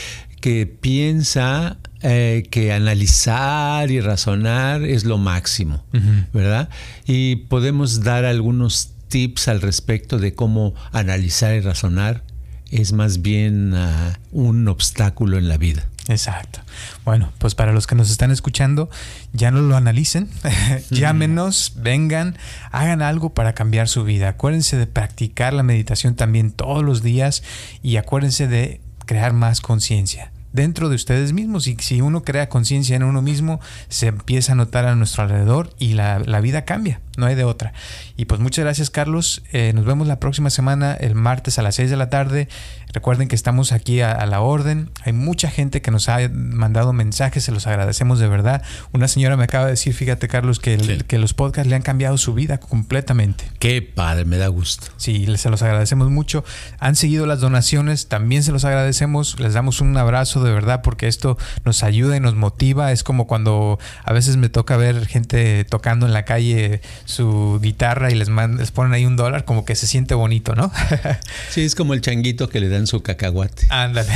que 0.41 0.67
piensa 0.67 1.79
eh, 2.03 2.45
que 2.51 2.73
analizar 2.73 3.91
y 3.91 4.01
razonar 4.01 4.83
es 4.83 5.05
lo 5.05 5.17
máximo, 5.17 5.85
¿verdad? 6.33 6.69
Y 7.07 7.37
podemos 7.37 8.03
dar 8.03 8.25
algunos 8.25 8.91
tips 9.09 9.49
al 9.49 9.61
respecto 9.61 10.19
de 10.19 10.35
cómo 10.35 10.75
analizar 10.91 11.55
y 11.55 11.61
razonar 11.61 12.25
es 12.73 12.93
más 12.93 13.23
bien 13.23 13.75
ah, 13.75 14.19
un 14.33 14.67
obstáculo 14.67 15.39
en 15.39 15.49
la 15.49 15.59
vida. 15.59 15.87
Exacto. 16.09 16.61
Bueno, 17.05 17.33
pues 17.39 17.55
para 17.55 17.73
los 17.73 17.87
que 17.87 17.95
nos 17.95 18.11
están 18.11 18.31
escuchando, 18.31 18.91
ya 19.33 19.51
no 19.51 19.61
lo 19.61 19.77
analicen, 19.77 20.29
llámenos, 20.91 21.75
vengan, 21.77 22.37
hagan 22.73 23.03
algo 23.03 23.35
para 23.35 23.53
cambiar 23.55 23.89
su 23.89 24.03
vida. 24.03 24.29
Acuérdense 24.29 24.77
de 24.77 24.87
practicar 24.87 25.53
la 25.53 25.63
meditación 25.63 26.17
también 26.17 26.51
todos 26.51 26.83
los 26.83 27.03
días 27.03 27.43
y 27.83 27.97
acuérdense 27.97 28.49
de 28.49 28.81
crear 29.07 29.33
más 29.33 29.61
conciencia 29.61 30.33
dentro 30.53 30.89
de 30.89 30.97
ustedes 30.97 31.33
mismos 31.33 31.67
y 31.67 31.77
si 31.81 32.01
uno 32.01 32.23
crea 32.23 32.49
conciencia 32.49 32.95
en 32.97 33.03
uno 33.03 33.23
mismo, 33.23 33.61
se 33.89 34.09
empieza 34.09 34.53
a 34.53 34.55
notar 34.55 34.87
a 34.87 34.95
nuestro 34.95 35.25
alrededor 35.25 35.75
y 35.79 35.95
la, 35.95 36.19
la 36.19 36.41
vida 36.41 36.65
cambia, 36.65 37.01
no 37.17 37.27
hay 37.27 37.35
de 37.35 37.45
otra. 37.45 37.73
Y 38.17 38.27
pues 38.27 38.41
muchas 38.41 38.65
gracias 38.65 38.91
Carlos, 38.91 39.43
eh, 39.53 39.73
nos 39.75 39.85
vemos 39.85 40.07
la 40.07 40.21
próxima 40.21 40.51
semana, 40.51 40.95
el 40.95 41.15
martes 41.15 41.59
a 41.59 41.63
las 41.63 41.75
6 41.77 41.91
de 41.91 41.97
la 41.97 42.11
tarde. 42.11 42.49
Recuerden 42.93 43.29
que 43.29 43.35
estamos 43.35 43.73
aquí 43.73 44.03
a, 44.03 44.25
la 44.27 44.41
orden, 44.41 44.91
hay 45.05 45.15
mucha 45.15 45.51
gente 45.51 45.81
que 45.81 45.91
nos 45.91 46.11
ha 46.11 46.29
mandado 46.29 46.93
mensajes, 46.93 47.43
se 47.43 47.51
los 47.51 47.67
agradecemos 47.67 48.19
de 48.19 48.29
verdad. 48.29 48.63
Una 48.93 49.09
señora 49.09 49.37
me 49.39 49.45
acaba 49.45 49.65
de 49.65 49.73
decir, 49.73 49.95
fíjate 49.95 50.29
Carlos, 50.29 50.61
que, 50.61 51.03
que 51.07 51.19
los 51.19 51.33
podcasts 51.33 51.71
le 51.71 51.75
han 51.75 51.81
cambiado 51.81 52.19
su 52.19 52.35
vida 52.35 52.59
completamente. 52.59 53.45
Qué 53.59 53.81
padre, 53.81 54.27
me 54.27 54.37
da 54.37 54.49
gusto. 54.49 54.89
Sí, 54.99 55.27
se 55.37 55.49
los 55.49 55.63
agradecemos 55.63 56.11
mucho. 56.11 56.45
Han 56.79 56.95
seguido 56.95 57.25
las 57.25 57.41
donaciones, 57.41 58.09
también 58.09 58.43
se 58.43 58.53
los 58.53 58.67
agradecemos, 58.67 59.41
les 59.41 59.55
damos 59.55 59.81
un 59.81 59.97
abrazo 59.97 60.43
de 60.45 60.53
verdad 60.53 60.83
porque 60.83 61.09
esto 61.09 61.39
nos 61.65 61.83
ayuda 61.83 62.17
y 62.17 62.21
nos 62.21 62.35
motiva. 62.35 62.93
Es 62.93 63.03
como 63.03 63.27
cuando 63.27 63.79
a 64.05 64.13
veces 64.13 64.37
me 64.37 64.51
toca 64.51 64.77
ver 64.77 65.07
gente 65.07 65.65
tocando 65.65 66.07
en 66.07 66.13
la 66.13 66.25
calle 66.25 66.81
su 67.05 67.59
guitarra 67.63 68.11
y 68.11 68.15
les, 68.15 68.29
les 68.29 68.71
ponen 68.71 68.93
ahí 68.93 69.05
un 69.07 69.17
dólar, 69.17 69.45
como 69.45 69.65
que 69.65 69.75
se 69.75 69.87
siente 69.87 70.15
bonito, 70.15 70.55
¿no? 70.55 70.73
sí, 71.51 71.63
es 71.63 71.75
como 71.75 71.95
el 71.95 72.01
changuito 72.01 72.49
que 72.49 72.61
le 72.61 72.69
dan 72.69 72.87
su 72.87 73.03
cacahuate. 73.03 73.67
Ándale. 73.71 74.13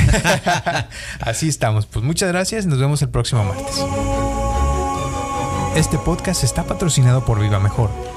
Así 1.19 1.47
estamos. 1.47 1.85
Pues 1.85 2.03
muchas 2.03 2.29
gracias. 2.29 2.65
Nos 2.65 2.79
vemos 2.79 3.01
el 3.01 3.09
próximo 3.09 3.43
martes. 3.43 3.83
Este 5.75 5.97
podcast 5.97 6.43
está 6.43 6.63
patrocinado 6.63 7.23
por 7.25 7.39
Viva 7.39 7.59
Mejor 7.59 8.16